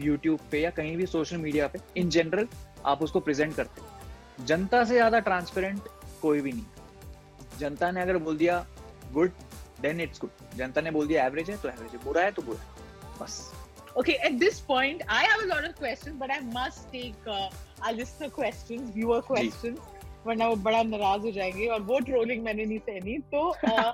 यूट्यूब 0.00 0.40
पे 0.50 0.60
या 0.60 0.70
कहीं 0.70 0.96
भी 0.96 1.06
सोशल 1.06 1.36
मीडिया 1.36 1.66
पे 1.68 1.78
इन 1.96 2.10
जनरल 2.10 2.48
आप 2.86 3.02
उसको 3.02 3.20
प्रेजेंट 3.20 3.54
करते 3.56 3.80
हो। 3.80 4.44
जनता 4.44 4.84
से 4.84 4.94
ज़्यादा 4.94 5.18
ट्रांसपेरेंट 5.18 5.88
कोई 6.22 6.40
भी 6.40 6.52
नहीं। 6.52 7.58
जनता 7.58 7.90
ने 7.90 8.00
अगर 8.00 8.16
बोल 8.16 8.36
दिया 8.36 8.66
गुड 9.12 9.32
देन 9.80 10.00
इट्स 10.00 10.20
गुड 10.20 10.56
जनता 10.56 10.80
ने 10.80 10.90
बोल 10.90 11.06
दिया 11.06 11.26
एवरेज 11.26 11.50
है 11.50 11.56
तो 11.56 11.68
एवरेज 11.68 11.92
है। 11.92 12.04
बुरा 12.04 12.22
है 12.22 12.30
तो 12.30 12.42
बुरा 12.42 12.60
है। 12.60 13.18
बस। 13.20 13.52
Okay, 14.00 14.14
at 14.26 14.34
this 14.40 14.58
point, 14.66 15.00
I 15.08 15.22
have 15.24 15.40
a 15.44 15.46
lot 15.46 15.64
of 15.68 15.72
questions, 15.78 16.16
but 16.18 16.30
I 16.30 16.40
must 16.50 16.84
take 16.92 17.24
uh, 17.26 17.48
our 17.82 17.92
listener 17.92 18.28
questions, 18.36 18.92
viewer 18.96 19.20
questions, 19.30 19.80
वरना 20.26 20.46
वो 20.48 20.56
बड़ा 20.56 20.82
नाराज़ 20.82 21.22
हो 21.22 21.30
जाएँगे 21.30 21.66
और 21.66 21.80
वो 21.82 21.98
ट्रोलिंग 22.00 22.42
मैंने 22.44 22.64
नहीं 22.64 22.78
सहनी 22.78 23.18
तो 23.34 23.42
uh, 23.64 23.92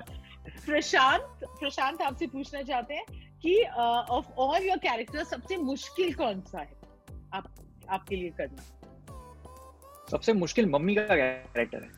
प्रशांत 0.67 1.45
प्रशांत 1.45 2.03
आपसे 2.03 2.27
पूछना 2.27 2.63
चाहते 2.63 2.95
हैं 2.95 3.05
कि 3.43 3.63
ऑफ़ 3.65 4.27
ऑल 4.39 4.63
योर 4.63 4.79
कैरेक्टर 4.79 5.25
सबसे 5.25 5.57
मुश्किल 5.57 6.15
कौन 6.15 6.41
सा 6.43 6.61
है 6.61 6.75
आप, 7.35 7.51
आपके 7.89 8.17
लिए 8.17 8.31
करना? 8.31 8.63
सबसे 10.11 10.33
मुश्किल 10.33 10.69
मम्मी 10.71 10.95
का 10.95 11.03
कैरेक्टर 11.07 11.83
है, 11.83 11.91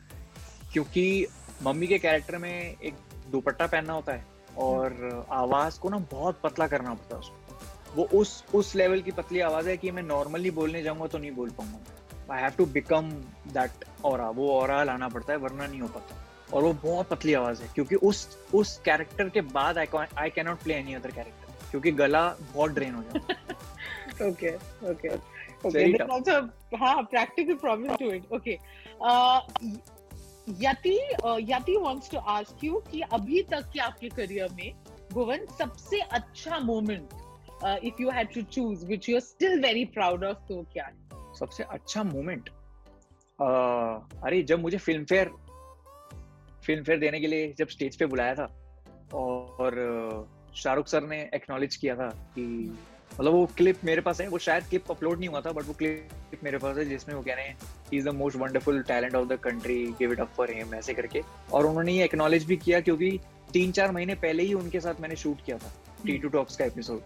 क्योंकि 0.73 1.27
मम्मी 1.63 1.87
के 1.87 1.99
कैरेक्टर 1.99 2.37
में 2.37 2.51
एक 2.51 2.93
दुपट्टा 3.31 3.67
पहनना 3.67 3.93
होता 3.93 4.13
है 4.13 4.25
और 4.57 5.25
आवाज़ 5.31 5.79
को 5.79 5.89
ना 5.89 5.97
बहुत 6.11 6.39
पतला 6.43 6.67
करना 6.67 6.93
पड़ता 6.93 7.15
है 7.15 7.19
उसको। 7.19 7.95
वो 7.95 8.03
उस 8.19 8.43
उस 8.55 8.75
लेवल 8.75 9.01
की 9.01 9.11
पतली 9.11 9.39
आवाज़ 9.41 9.69
है 9.69 9.77
कि 9.77 9.91
मैं 9.91 10.03
नॉर्मली 10.03 10.51
बोलने 10.51 10.81
जाऊँगा 10.83 11.07
तो 11.07 11.17
नहीं 11.17 11.31
बोल 11.31 11.49
पाऊँगा। 11.49 12.33
I 12.33 12.41
have 12.41 12.51
to 12.57 12.65
become 12.73 13.09
that 13.53 13.85
और 14.05 14.21
वो 14.35 14.51
और 14.53 14.83
लाना 14.85 15.07
पड़ता 15.09 15.33
है, 15.33 15.39
वरना 15.39 15.67
नहीं 15.67 15.81
हो 15.81 15.87
पाता। 15.87 16.25
और 16.53 16.63
वो 16.63 16.73
बहुत 16.73 17.09
पतली 17.09 17.33
आवाज़ 17.33 17.61
है 17.63 17.69
क्योंकि 17.75 17.95
उस 18.09 18.37
उस 18.55 18.77
कैरेक्टर 18.85 19.29
के 19.29 19.41
बाद 19.57 19.77
I 19.77 19.87
I 20.17 20.29
cannot 20.29 20.63
play 20.63 20.73
any 20.73 20.93
other 20.93 21.11
character 21.11 21.69
क्योंकि 21.71 21.91
गला 21.91 22.27
बहुत 22.53 22.71
ड्रेन 22.71 22.95
हो 22.95 23.03
जाता 23.03 24.27
ओके 24.27 24.55
ओके 24.91 25.09
ओके 25.09 25.91
also 26.07 26.35
हाँ 26.75 27.07
problem 27.61 27.97
to 27.97 28.09
it. 28.09 28.23
Okay. 28.31 28.57
Uh, 29.01 29.41
Yati 30.61 30.93
Yati 31.49 31.75
wants 31.77 32.09
to 32.09 32.21
ask 32.33 32.63
you 32.63 32.79
कि 32.91 33.01
अभी 33.13 33.41
तक 33.43 33.69
के 33.73 33.79
आपके 33.79 34.09
करियर 34.09 34.49
में 34.53 34.71
भुवन 35.13 35.45
सबसे 35.57 35.99
अच्छा 35.99 36.59
moment 36.59 37.09
if 37.85 38.01
you 38.01 38.09
had 38.09 38.33
to 38.33 38.41
choose 38.41 38.85
which 38.85 39.09
you 39.09 39.15
are 39.15 39.21
still 39.21 39.59
very 39.61 39.85
proud 39.85 40.23
of 40.23 40.37
तो 40.47 40.61
क्या 40.73 40.85
है? 40.85 40.93
सबसे 41.39 41.63
अच्छा 41.63 42.03
मोमेंट 42.03 42.49
अरे 44.23 44.41
जब 44.43 44.61
मुझे 44.61 44.77
फ़िल्म 44.77 45.05
फेयर 45.05 45.31
फ़िल्म 46.69 46.83
फेयर 46.83 46.99
देने 46.99 47.19
के 47.19 47.27
लिए 47.27 47.53
जब 47.57 47.67
स्टेज 47.67 47.95
पे 47.95 48.05
बुलाया 48.05 48.35
था 48.35 48.43
और 49.13 49.71
शाहरुख 50.55 50.87
सर 50.87 51.03
ने 51.03 51.29
एक्नॉलेज 51.33 51.75
किया 51.75 51.95
था 51.95 52.07
कि 52.07 52.77
मतलब 53.19 53.31
वो 53.31 53.45
क्लिप 53.45 53.79
मेरे 53.83 54.01
पास 54.01 54.21
है 54.21 54.27
वो 54.27 54.37
शायद 54.37 54.63
क्लिप 54.63 54.91
अपलोड 54.91 55.19
नहीं 55.19 55.29
हुआ 55.29 55.41
था 55.41 55.51
बट 55.51 55.63
वो 55.63 55.73
क्लिप 55.73 56.09
मेरे 56.43 56.57
पास 56.57 56.77
है 56.77 56.85
जिसमें 56.85 57.15
वो 57.15 57.21
कह 57.21 57.33
रहे 57.33 57.45
हैं 57.45 57.57
is 57.93 58.09
the 58.09 58.13
most 58.13 58.37
wonderful 58.37 58.81
talent 58.81 59.15
of 59.15 59.27
the 59.27 59.33
country 59.33 59.85
give 59.87 60.11
it 60.11 60.19
up 60.19 60.31
for 60.37 60.51
him 60.51 60.75
ऐसे 60.75 60.93
करके। 60.93 61.21
और 61.53 61.65
उन्होंने 61.65 61.91
ये 61.91 62.03
एक्नॉलेज 62.03 62.45
भी 62.45 62.57
किया 62.57 62.81
क्योंकि 62.81 63.19
तीन 63.53 63.71
चार 63.71 63.91
महीने 63.91 64.15
पहले 64.15 64.43
ही 64.43 64.53
उनके 64.53 64.79
साथ 64.79 65.01
मैंने 65.01 65.15
शूट 65.15 65.45
किया 65.45 65.57
था 65.57 65.71
टी 66.05 66.17
टू 66.17 66.29
टॉक्स 66.29 66.55
का 66.57 66.65
एपिसोड 66.65 67.01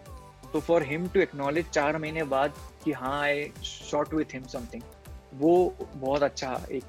तो 0.52 0.60
फॉर 0.60 0.82
हिम 0.82 1.08
टू 1.08 1.20
एक्नॉलेज 1.20 1.70
चार 1.70 1.98
महीने 1.98 2.22
बाद 2.22 2.54
कि 2.84 2.92
हाँ 2.92 3.22
I 3.22 3.52
shot 3.64 4.14
with 4.14 4.34
him 4.34 4.42
something 4.42 4.82
वो 5.34 5.76
बहुत 5.94 6.22
अच्छा 6.22 6.66
एक 6.72 6.84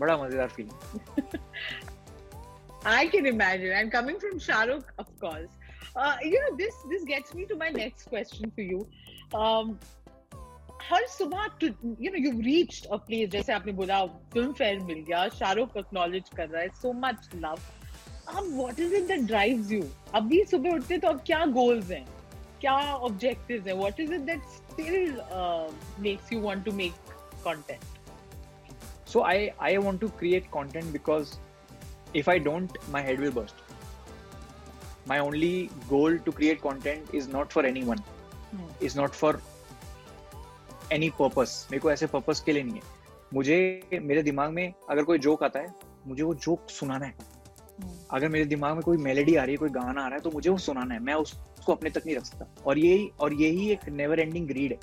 बड़ा 0.00 0.16
मज़ेदार 0.16 0.48
feel 0.48 0.68
I 2.86 3.08
can 3.08 3.26
imagine 3.26 3.72
I 3.72 3.88
coming 3.90 4.18
from 4.18 4.38
Shahrukh 4.48 4.92
of 5.00 5.08
course 5.24 6.26
you 6.26 6.40
know 6.40 6.54
this 6.56 6.82
this 6.90 7.04
gets 7.04 7.34
me 7.36 7.44
to 7.44 7.56
my 7.56 7.70
next 7.70 8.08
question 8.08 8.50
for 8.50 8.64
you 8.64 8.86
हर 10.90 11.06
सुबह 11.06 11.48
you 11.64 12.10
know 12.10 12.24
you 12.24 12.40
reached 12.40 12.86
a 12.86 12.96
place 13.08 13.28
जैसे 13.30 13.52
आपने 13.52 13.72
बोला 13.72 14.04
फ़िल्म 14.06 14.52
फेयर 14.52 14.78
मिल 14.84 15.04
गया 15.08 15.28
शाहरुख 15.28 15.76
एक्नॉलेज 15.76 16.30
कर 16.36 16.48
रहा 16.48 16.62
है 16.62 16.68
so 16.82 16.92
much 17.02 17.28
love 17.34 17.58
अब 18.36 18.48
what 18.56 18.80
is 18.80 18.94
it 18.94 19.06
that 19.08 19.20
drives 19.26 19.72
you 19.72 19.82
अब 20.14 20.32
सुबह 20.50 20.74
उठते 20.74 20.98
तो 20.98 21.08
अब 21.08 21.22
क्या 21.26 21.44
गोल्स 21.58 21.90
हैं? 21.90 22.04
क्या 22.60 22.74
ऑब्जेक्टिव्स 23.08 23.66
हैं? 23.66 23.74
What 23.74 24.00
is 24.00 24.14
it 24.14 24.20
that 24.20 24.42
still 24.56 25.20
makes 26.02 26.32
you 26.32 26.40
want 26.40 26.64
to 26.64 26.72
make 26.72 26.92
content 27.44 27.99
So 29.12 29.22
I 29.24 29.36
I 29.68 29.78
want 29.78 30.00
to 30.00 30.08
create 30.18 30.50
content 30.50 30.92
because 30.92 31.30
if 32.14 32.28
I 32.28 32.38
don't, 32.38 32.76
my 32.94 33.00
head 33.02 33.22
will 33.24 33.32
burst. 33.32 33.62
My 35.06 35.18
only 35.18 35.70
goal 35.88 36.18
to 36.26 36.32
create 36.32 36.60
content 36.60 37.14
is 37.20 37.28
not 37.28 37.56
for 37.56 37.64
anyone. 37.70 38.02
Hmm. 38.52 38.68
Is 38.80 38.96
not 39.00 39.16
for 39.22 39.32
any 40.92 41.10
purpose. 41.20 41.54
मेरे 41.70 41.80
को 41.80 41.90
ऐसे 41.90 42.06
purpose 42.06 42.40
के 42.40 42.52
लिए 42.52 42.62
नहीं 42.62 42.74
है 42.74 42.98
मुझे 43.34 43.58
मेरे 44.02 44.22
दिमाग 44.22 44.50
में 44.50 44.72
अगर 44.90 45.02
कोई 45.04 45.18
जोक 45.18 45.42
आता 45.44 45.60
है 45.60 45.74
मुझे 46.06 46.22
वो 46.22 46.34
जोक 46.34 46.70
सुनाना 46.70 47.06
है 47.06 47.14
अगर 48.10 48.28
मेरे 48.28 48.44
दिमाग 48.44 48.74
में 48.74 48.82
कोई 48.82 48.96
मेलेडी 48.96 49.34
आ 49.34 49.42
रही 49.42 49.52
है 49.52 49.56
कोई 49.56 49.68
गाना 49.70 50.00
आ 50.02 50.06
रहा 50.06 50.14
है 50.14 50.20
तो 50.20 50.30
मुझे 50.30 50.50
वो 50.50 50.56
सुनाना 50.58 50.94
है 50.94 51.00
मैं 51.00 51.14
उस- 51.14 51.36
उसको 51.58 51.72
अपने 51.74 51.90
तक 51.90 52.06
नहीं 52.06 52.16
रख 52.16 52.24
सकता 52.24 52.46
और 52.66 52.78
यही 52.78 53.10
और 53.20 53.34
यही 53.34 53.70
एक 53.72 53.88
नेवर 53.88 54.20
एंडिंग 54.20 54.48
ग्रीड 54.48 54.72
है 54.72 54.78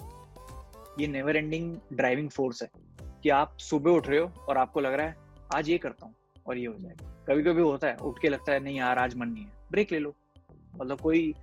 ये 1.00 1.08
नेवर 1.08 1.38
एंडिंग 1.38 1.76
ड्राइविंग 1.94 2.30
फोर्स 2.30 2.62
है 2.64 2.70
कि 3.24 3.30
आप 3.30 3.58
सुबह 3.60 3.92
उठ 3.92 4.08
रहे 4.08 4.20
हो 4.20 4.32
और 4.50 4.58
आपको 4.58 4.80
लग 4.80 4.94
रहा 4.94 5.08
है 5.08 5.16
आज 5.56 5.70
ये 5.70 5.78
करता 5.78 6.06
हूँ 6.06 6.16
और 6.48 6.58
ये 6.58 6.66
हो 6.66 6.74
जाएगा। 6.74 7.14
कभी 7.28 7.44
कभी 7.44 7.62
होता 7.62 7.88
है 7.88 7.98
उठ 7.98 8.22
के 8.22 8.30
लगता 8.30 8.52
है 8.52 8.60
नहीं 8.60 8.78
यार 8.78 9.00
आज 9.00 9.16
मन 9.16 9.28
नहीं 9.28 9.44
है। 9.44 9.52
ब्रेक 9.72 9.92
ले 9.92 10.00
लो। 10.00 10.14
मतलब 10.76 11.00
कोई 11.02 11.34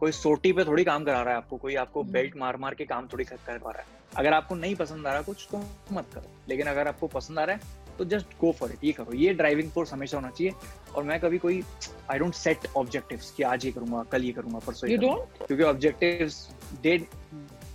कोई 0.00 0.12
सोटी 0.12 0.52
पे 0.52 0.64
थोड़ी 0.64 0.84
काम 0.84 1.04
करा 1.04 1.20
रहा 1.22 1.30
है 1.30 1.36
आपको 1.36 1.56
कोई 1.56 1.74
आपको 1.76 2.02
हम्म। 2.02 2.12
बेल्ट 2.12 2.36
मार 2.36 2.56
मार 2.56 2.74
के 2.74 2.84
काम 2.84 3.08
थोड़ी 3.12 3.24
कर 3.24 3.58
पा 3.58 3.70
रहा 3.70 3.80
है। 3.80 3.98
अगर 4.16 4.32
आपको 4.32 4.54
नहीं 4.54 4.74
पसंद 4.76 5.06
आ 5.06 5.12
रहा 5.12 5.22
कुछ 5.22 5.46
तो 5.52 5.62
मत 5.92 6.06
करो। 6.14 6.30
लेकिन 6.48 6.66
अगर 6.66 6.88
आपको 6.88 7.06
पसंद 7.06 7.38
आ 7.38 7.44
रहा 7.44 7.56
है 7.56 7.78
तो 7.98 8.04
जस्ट 8.04 8.26
गो 8.40 8.52
फॉर 8.52 8.70
इट 8.72 8.84
ये 8.84 8.92
करो। 8.92 9.12
ये 9.12 9.32
ड्राइविंग 9.34 9.70
फोर्स 9.70 9.92
हमेशा 9.92 10.16
होना 10.16 10.30
चाहिए 10.30 10.52
और 10.94 11.02
मैं 11.04 11.18
कभी 11.20 11.38
कोई 11.38 11.62
आई 12.10 12.18
डोंट 12.18 12.34
सेट 12.34 12.66
ऑब्जेक्टिव्स 12.76 13.30
कि 13.30 13.42
आज 13.42 13.66
ये 13.66 13.72
करूँगा 13.72 14.02
कल 14.02 14.24
ये 14.24 14.32
करूँगा 14.32 14.58
परसों 14.58 14.90
ये 14.90 14.96
करूँगा। 14.96 15.44
क्योंकि 15.46 15.64
ऑब्जेक्टिव्स 15.64 16.48
दे 16.82 16.96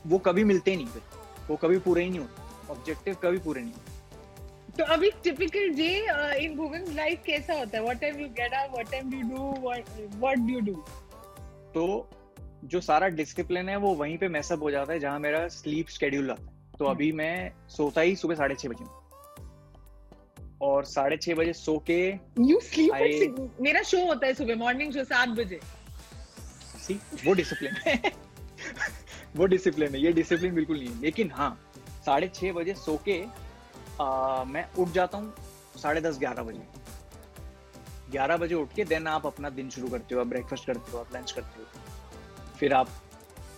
वो 0.08 0.18
कभी 0.20 0.44
मिलते 0.44 0.76
नहीं 0.76 0.88
फिर। 0.88 1.02
वो 1.50 1.56
कभी 1.56 1.78
पूरे 1.80 2.04
ही 2.04 2.10
नहीं 2.10 2.20
होते। 2.20 2.45
ऑब्जेक्टिव 2.70 3.16
कभी 3.24 3.38
पूरे 3.38 3.62
नहीं 3.62 3.74
होते। 3.74 3.94
तो 4.78 4.84
अभी 4.94 5.12
typical 5.24 5.70
day 5.70 5.90
in 6.46 6.56
Bhuvan 6.58 6.86
life 6.96 7.22
कैसा 7.26 7.54
होता 7.54 7.78
है? 7.78 7.84
What 7.84 8.00
time 8.02 8.20
you 8.20 8.28
get 8.28 8.54
up 8.54 8.72
what 8.72 8.92
time 8.92 9.14
you 9.14 9.22
do 9.22 9.52
what 10.20 10.38
do 10.38 10.54
you 10.54 10.60
do 10.60 10.74
तो 11.74 12.10
जो 12.64 12.82
सारा 12.82 13.08
डिसिप्लिन 13.08 13.70
है 13.70 13.76
वो 13.76 13.94
वहीं 13.96 14.18
पे 14.18 14.28
मैसअप 14.28 14.62
हो 14.64 14.72
जाता 14.72 14.94
है 14.94 15.00
जहाँ 15.00 15.20
मेरा 15.20 15.48
स्लीप 15.48 15.88
शेड्यूल 15.88 16.32
आता 16.32 16.44
है। 16.44 16.54
तो 16.80 16.86
अभी 16.86 17.12
मैं 17.12 17.52
सोता 17.70 18.02
ही 18.02 18.16
सुबह 18.16 18.36
साढ़े 18.36 18.56
छह 18.56 18.70
बजे 18.70 18.86
और 20.66 20.86
साढ़े 20.86 21.18
छह 21.18 21.34
बजे 21.36 21.54
सो 21.54 21.78
के 21.90 21.98
यू 22.50 22.60
स्लीप 22.60 22.94
I- 22.94 23.62
मेरा 23.62 23.82
शो 23.82 24.06
होता 24.06 24.28
है 24.28 24.34
सुबह 24.34 24.56
मॉर्निंग 24.56 24.94
शो 24.94 25.04
सात 25.04 25.30
बजे। 25.30 25.60
सी 26.88 26.94
वो 27.26 27.34
डिसिप्लिन 27.34 27.74
है। 27.88 28.12
वो 29.36 29.46
डिसिप्लिन 29.46 29.96
है 29.96 30.02
ये 30.02 30.12
डिसिप्लिन 30.12 30.56
बिल्कुल 30.56 30.78
नहीं 30.80 30.88
है। 30.88 31.02
लेकिन 31.02 31.32
हाँ 31.32 31.65
साढ़े 32.06 32.28
छः 32.34 32.54
बजे 32.54 32.74
सो 32.76 33.00
के 33.06 33.24
आ, 34.02 34.44
मैं 34.44 34.66
उठ 34.80 34.90
जाता 34.92 35.18
हूँ 35.18 35.34
साढ़े 35.78 36.02
दस 36.02 36.18
ग्यारह 36.20 36.44
बजे। 36.44 36.68
ग्यारह 38.12 38.38
बजे 38.38 38.56
उठ 38.56 38.74
के 38.76 38.84
देन 38.86 39.08
आप 39.08 39.26
अपना 39.26 39.50
दिन 39.52 39.70
शुरू 39.70 39.88
करते 39.90 40.16
हो 40.16 40.22
आप 40.22 40.28
ब्रेकफास्ट 40.28 40.66
करते 40.66 40.92
हो 40.92 40.98
आप 41.00 41.16
लंच 41.16 41.32
करते 41.32 41.62
हो। 41.62 41.66
फिर 42.60 42.74
आप 42.74 42.90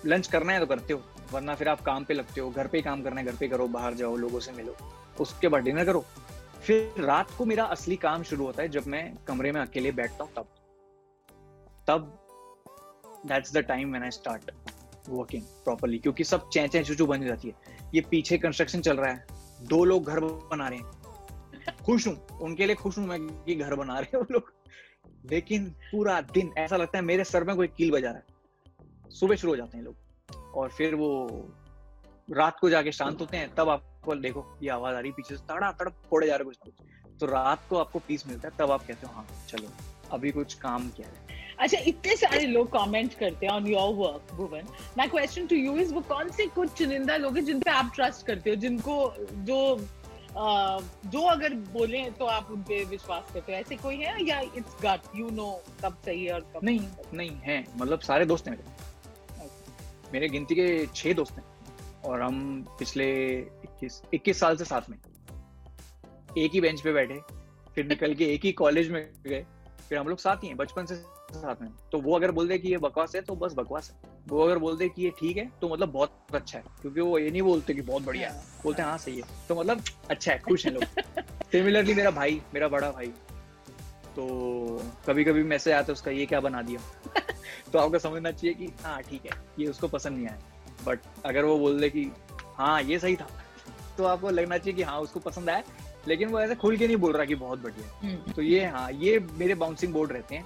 लंच 0.05 0.27
करना 0.27 0.53
है 0.53 0.59
तो 0.59 0.65
करते 0.65 0.93
हो 0.93 1.01
वरना 1.31 1.55
फिर 1.55 1.69
आप 1.69 1.81
काम 1.81 2.03
पे 2.05 2.13
लगते 2.13 2.41
हो 2.41 2.49
घर 2.51 2.67
पे 2.67 2.81
काम 2.81 3.01
करना 3.03 3.21
है 3.21 3.25
घर 3.27 3.35
पे 3.35 3.47
करो 3.47 3.67
बाहर 3.69 3.93
जाओ 3.93 4.15
लोगों 4.17 4.39
से 4.39 4.51
मिलो 4.51 4.75
उसके 5.19 5.47
बाद 5.47 5.63
डिनर 5.63 5.85
करो। 5.85 6.05
फिर 6.63 7.03
रात 7.05 7.31
को 7.37 7.45
मेरा 7.45 7.63
असली 7.75 7.95
काम 7.97 8.23
शुरू 8.23 8.45
होता 8.45 8.61
है 8.61 8.69
जब 8.69 8.87
मैं 8.87 9.03
कमरे 9.27 9.51
में 9.51 9.61
अकेले 9.61 9.91
बैठता 9.91 10.23
हूँ 10.23 10.31
तब। 10.35 10.47
तब 11.87 12.13
that's 13.25 13.53
the 13.53 13.57
time 13.67 13.89
when 13.89 14.03
I 14.03 14.11
start 14.11 14.51
working 15.09 15.43
properly 15.63 15.97
क्योंकि 15.99 16.23
सब 16.23 16.49
चै 16.49 16.67
चै 16.67 16.83
चूचू 16.83 17.05
बन 17.07 17.25
जाती 17.25 17.47
है। 17.47 17.76
ये 17.95 18.01
पीछे 18.01 18.37
कंस्ट्रक्शन 18.37 18.81
चल 18.81 18.97
रहा 18.97 19.13
है। 19.13 19.27
दो 19.61 19.85
लोग 19.85 20.05
घर 20.05 20.19
बना 20.19 20.67
रहे 20.67 20.79
हैं। 20.79 20.91
खुश 21.85 22.07
हूँ। 22.07 22.27
उनके 22.41 22.65
लिए 22.65 22.75
खुश 22.75 22.97
हूँ 22.97 23.07
मैं 23.07 23.27
कि 23.43 23.55
घर 23.55 23.75
बना 23.75 23.99
रहे 23.99 24.17
हैं 24.17 24.19
वो 24.19 24.25
लोग। 24.31 24.53
लेकिन 25.31 25.69
पूरा 25.69 26.21
दिन 26.21 26.53
ऐसा 26.57 26.77
लगता 26.77 26.97
है 26.97 27.03
मेरे 27.03 27.23
सर 27.23 27.43
में 27.43 27.55
कोई 27.55 27.67
कील 27.67 27.91
बजा 27.91 28.11
रहा 28.11 28.19
है। 28.19 28.25
सुबह 29.09 29.35
शुरू 29.35 29.53
हो 29.53 29.57
जाते 29.57 29.77
हैं 29.77 29.85
लोग। 29.85 29.95
और 30.55 30.69
फिर 30.69 30.95
वो 30.95 31.27
रात 32.31 32.59
को 32.59 32.69
जाके 32.69 32.91
शांत 32.91 33.21
होते 33.21 33.37
हैं। 33.37 33.55
तब 33.55 33.69
आपको 33.69 34.15
देखो, 34.15 34.57
ये 34.63 34.69
आवाज़ 34.69 34.95
आ 34.95 34.99
रही 34.99 35.11
पीछे 35.11 35.37
से। 35.37 35.43
तड़ा 35.47 35.71
तड़ 35.71 35.89
फोड़े 35.89 36.27
जा 36.27 36.35
रहे 36.35 36.45
कुछ 36.45 36.57
ना 36.65 36.71
कुछ। 36.71 37.19
तो 37.19 37.25
रात 37.25 37.59
को 37.69 37.77
आपको 37.77 37.99
पीस 37.99 38.27
मिलता 38.27 38.47
है। 38.47 38.53
तब 38.57 38.71
आप 38.71 38.87
कहते 38.87 39.07
हो 39.07 39.13
हाँ 39.13 39.27
चलो, 39.47 39.69
अभी 40.11 40.31
कुछ 40.31 40.53
काम 40.53 40.89
किया 40.89 41.07
है 41.07 41.26
अच्छा 41.59 41.77
इतने 41.87 42.15
सारे 42.15 42.45
लोग 42.45 42.71
कमेंट 42.71 43.13
करते 43.13 43.45
हैं 43.45 43.53
on 43.53 43.67
your 43.67 43.93
work 43.95 44.33
Bhuvan. 44.35 44.67
My 44.97 45.07
question 45.07 45.47
to 45.47 45.55
you 45.55 45.77
is 45.77 45.93
वो 45.93 46.01
कौन 46.09 46.29
से 46.29 46.45
कुछ 46.55 46.73
चुनिंदा 46.77 47.15
लोग 47.17 47.37
हैं 47.37 47.43
जिन 47.45 47.59
पे 47.59 47.71
आप 47.71 47.91
ट्रस्ट 47.95 48.25
करते 48.27 48.49
हो 48.49 48.55
जिनको 48.55 49.13
जो 49.19 49.59
जो 51.11 51.21
अगर 51.27 51.53
बोले 51.73 52.03
तो 52.19 52.25
आप 52.25 52.51
उन 52.51 52.61
पे 52.63 52.83
विश्वास 52.85 53.31
करते 53.33 53.51
हो? 53.51 53.57
ऐसे 53.57 53.75
कोई 53.75 53.95
है 53.95 54.25
या 54.25 54.39
इट्स 54.39 54.75
गट 54.83 55.15
यू 55.15 55.29
नो 55.29 55.49
कब 55.83 55.97
सही 56.05 56.25
है 56.25 56.33
और 56.33 56.41
कब 56.55 56.59
नहीं 56.63 56.79
नहीं 57.13 57.37
है। 57.43 57.63
मतलब 57.77 57.99
सारे 57.99 58.25
दोस्त 58.25 58.47
हैं 58.47 58.57
मेरे। 58.57 58.75
मेरे 60.13 60.29
गिनती 60.29 60.55
के 60.55 60.85
छह 60.95 61.13
दोस्त 61.13 61.37
हैं 61.37 61.43
और 62.05 62.21
हम 62.21 62.65
पिछले 62.79 63.07
21 63.65 64.01
21 64.13 64.39
साल 64.39 64.57
से 64.57 64.65
साथ 64.65 64.89
में 64.89 64.97
एक 66.37 66.51
ही 66.53 66.61
बेंच 66.61 66.81
पे 66.81 66.93
बैठे 66.93 67.19
फिर 67.75 67.85
निकल 67.85 68.13
के 68.13 68.25
एक 68.33 68.45
ही 68.45 68.51
कॉलेज 68.51 68.91
में 68.91 69.05
गए 69.27 69.45
फिर 69.89 69.97
हम 69.97 70.07
लोग 70.07 70.19
साथ 70.19 70.43
ही 70.43 70.47
हैं 70.47 70.57
बचपन 70.57 70.85
से 70.85 70.95
साथ 71.35 71.61
में। 71.61 71.69
तो 71.91 71.99
वो 72.01 72.15
अगर 72.15 72.31
बोल 72.31 72.47
दे 72.47 72.57
कि 72.57 72.69
ये 72.69 72.77
बकवास 72.77 73.15
है 73.15 73.21
तो 73.21 73.35
बस 73.35 73.53
बकवास 73.53 73.91
है। 73.91 74.09
वो 74.27 74.43
अगर 74.43 74.57
बोल 74.57 74.77
दे 74.77 74.87
कि 74.89 75.03
ये 75.03 75.09
ठीक 75.19 75.37
है 75.37 75.49
तो 75.61 75.69
मतलब 75.69 75.91
बहुत 75.91 76.11
अच्छा 76.33 76.57
है 76.57 76.63
क्योंकि 76.81 77.01
वो 77.01 77.17
ये 77.19 77.29
नहीं 77.31 77.41
बोलते 77.41 77.73
कि 77.73 77.81
बहुत 77.81 78.03
बढ़िया 78.03 78.29
है। 78.29 78.43
बोलते 78.63 78.81
हैं 78.81 78.89
हाँ 78.89 78.97
सही 78.97 79.15
है। 79.15 79.23
तो 79.49 79.55
मतलब 79.55 79.81
अच्छा 80.09 80.31
है 80.31 80.39
खुश 80.39 80.65
है 80.65 80.73
लोग। 80.73 80.83
सिमिलरली 81.51 81.93
मेरा 81.93 82.11
भाई 82.11 82.41
मेरा 82.53 82.67
बड़ा 82.67 82.91
भाई। 82.91 83.07
तो 84.15 84.25
कभी 85.07 85.23
कभी 85.23 85.43
मैसेज 85.43 85.73
आता 85.73 85.85
है 85.87 85.93
उसका 85.93 86.11
ये 86.11 86.25
क्या 86.25 86.39
बना 86.39 86.61
दिया? 86.61 86.79
तो 87.73 87.79
आपको 87.79 87.99
समझना 87.99 88.31
चाहिए 88.31 88.53
कि 88.53 88.71
हाँ 88.83 89.01
ठीक 89.01 89.25
है 89.25 89.41
ये 89.59 89.67
उसको 89.67 89.87
पसंद 89.87 90.17
नहीं 90.17 90.27
आया। 90.27 90.39
बट 90.85 90.99
अगर 91.25 91.45
वो 91.45 91.57
बोल 91.59 91.79
दे 91.79 91.89
कि 91.89 92.11
हाँ 92.57 92.81
ये 92.81 92.99
सही 92.99 93.15
था 93.15 93.27
तो 93.97 94.03
आपको 94.03 94.29
लगना 94.29 94.57
चाहिए 94.57 94.73
कि 94.73 94.83
हाँ 94.83 94.99
उसको 94.99 95.19
पसंद 95.19 95.49
आया। 95.49 95.63
लेकिन 96.07 96.29
वो 96.29 96.39
ऐसे 96.39 96.55
खुल 96.55 96.77
के 96.77 96.87
नहीं 96.87 96.97
बोल 96.97 97.13
रहा 97.13 97.25
कि 97.25 97.35
बहुत 97.35 97.59
बढ़िया 97.59 97.87
है। 97.87 98.11
हम्म। 98.11 98.31
तो 98.31 98.41
ये 98.41 98.65
हाँ 98.65 98.91
ये 98.91 99.19
मेरे 99.37 99.55
बाउंसिंग 99.55 99.93
बोर्ड 99.93 100.11
रहते 100.11 100.35
हैं। 100.35 100.45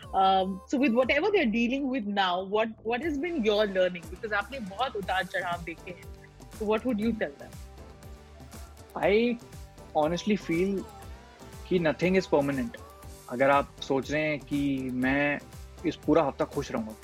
um, 0.13 0.59
so 0.67 0.77
with 0.77 0.93
whatever 0.93 1.29
they're 1.33 1.51
dealing 1.51 1.89
with 1.89 2.07
now 2.15 2.43
what 2.55 2.69
what 2.83 3.03
has 3.07 3.17
been 3.17 3.43
your 3.45 3.65
learning? 3.67 4.05
Because 4.09 4.33
आपने 4.33 4.59
बहुत 4.59 4.95
उतार 4.95 5.25
चढ़ाव 5.25 5.63
देखे 5.63 5.91
हैं। 5.91 6.03
So 6.57 6.69
what 6.71 6.85
would 6.85 7.03
you 7.05 7.11
tell 7.21 7.35
them? 7.41 7.51
I 8.97 9.37
honestly 9.97 10.35
feel 10.35 10.83
कि 11.67 11.79
नथिंग 11.79 12.17
इज़ 12.17 12.27
परमानेंट 12.31 12.77
अगर 13.29 13.49
आप 13.49 13.75
सोच 13.81 14.11
रहे 14.11 14.21
हैं 14.21 14.39
कि 14.39 14.89
मैं 14.93 15.39
इस 15.85 15.95
पूरा 15.95 16.23
हफ़्ता 16.23 16.45
खुश 16.45 16.71
रहूँगा 16.71 16.95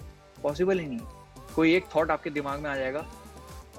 पॉसिबल 0.44 0.80
ही 0.80 0.86
नहीं। 0.86 1.00
कोई 1.56 1.76
एक 1.76 1.86
थॉट 1.96 2.12
आपके 2.12 2.30
दिमाग 2.30 2.60
में 2.60 2.70
आ 2.70 2.76
जाएगा 2.76 3.06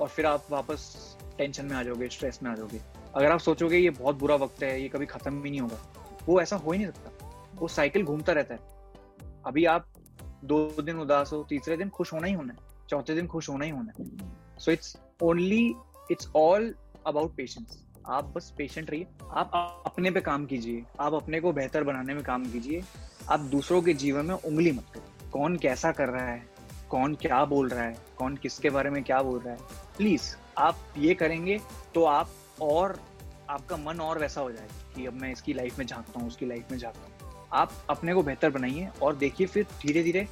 और 0.00 0.08
फिर 0.08 0.26
आप 0.26 0.46
वापस 0.50 1.16
टेंशन 1.38 1.64
में 1.64 1.76
आ 1.76 1.82
जाओगे 1.82 2.08
स्ट्रेस 2.08 2.38
में 2.42 2.50
आ 2.50 2.54
जाओगे। 2.54 2.80
अगर 3.14 3.30
आप 3.32 3.40
सोचोगे 3.40 3.78
ये 3.78 3.90
बहुत 3.90 4.16
बुरा 4.18 4.34
वक्त 4.36 4.62
है 4.62 4.80
ये 4.82 4.88
कभी 4.88 5.06
खत्म 5.06 5.40
भी 5.42 5.50
नहीं 5.50 5.60
होगा 5.60 5.78
वो 6.26 6.40
ऐसा 6.40 6.56
हो 6.56 6.72
ही 6.72 6.78
नहीं 6.78 6.88
सकता। 6.88 7.54
वो 7.54 7.68
साइकिल 7.68 8.04
घूमता 8.04 8.32
रहता 8.32 8.54
है। 8.54 8.77
अभी 9.48 9.64
आप 9.66 9.86
दो 10.44 10.58
दिन 10.82 10.98
उदास 11.00 11.32
हो, 11.32 11.42
तीसरे 11.48 11.76
दिन 11.76 11.88
खुश 11.88 12.12
होना 12.12 12.26
ही 12.26 12.32
होना 12.34 12.52
है, 12.52 12.58
चौथे 12.90 13.14
दिन 13.14 13.26
खुश 13.26 13.48
होना 13.48 13.64
ही 13.64 13.70
होना 13.70 13.92
है। 13.98 14.58
So 14.58 14.70
it's 14.70 14.96
only 15.22 15.74
it's 16.10 16.30
all 16.36 16.74
about 17.06 17.36
patience 17.36 17.84
आप 18.08 18.32
बस 18.34 18.52
पेशेंट 18.58 18.90
रहिए, 18.90 19.06
आप 19.30 19.82
अपने 19.86 20.10
पे 20.10 20.20
काम 20.20 20.44
कीजिए, 20.46 20.84
आप 21.00 21.14
अपने 21.14 21.40
को 21.40 21.52
बेहतर 21.52 21.84
बनाने 21.84 22.14
में 22.14 22.22
काम 22.24 22.44
कीजिए, 22.52 22.82
आप 23.30 23.40
दूसरों 23.50 23.80
के 23.82 23.94
जीवन 23.94 24.26
में 24.26 24.34
उंगली 24.34 24.72
मत 24.72 24.86
करिए 24.94 25.30
कौन 25.30 25.56
कैसा 25.56 25.92
कर 25.92 26.08
रहा 26.08 26.26
है, 26.26 26.42
कौन 26.90 27.14
क्या 27.16 27.44
बोल 27.44 27.68
रहा 27.68 27.84
है, 27.84 27.96
कौन 28.18 28.36
किसके 28.36 28.70
बारे 28.70 28.90
में 28.90 29.02
क्या 29.04 29.20
बोल 29.22 29.38
रहा 29.40 29.54
है 29.54 29.60
प्लीज़ 29.96 30.34
आप 30.58 30.94
ये 30.98 31.14
करेंगे 31.14 31.60
तो 31.94 32.04
आप 32.04 32.30
और, 32.62 32.98
आपका 33.50 33.76
मन 33.78 34.00
और 34.00 34.18
वैसा 34.18 34.40
हो 34.40 34.50
जाएगा 34.52 34.94
कि 34.94 35.06
अब 35.06 35.20
मैं 35.20 35.32
इसकी 35.32 35.52
लाइफ 35.52 35.78
में 35.78 35.86
झांकता 35.86 36.20
हूँ, 36.20 36.28
उसकी 36.28 36.46
लाइफ 36.46 36.70
में 36.70 36.78
झांकता 36.78 37.00
हूँ। 37.00 37.07
आप 37.52 37.72
अपने 37.90 38.14
को 38.14 38.22
बेहतर 38.22 38.50
बनाइए 38.50 38.88
और 39.02 39.16
देखिए 39.16 39.46
फिर 39.46 39.64
धीरे 39.82 40.02
धीरे 40.02 40.26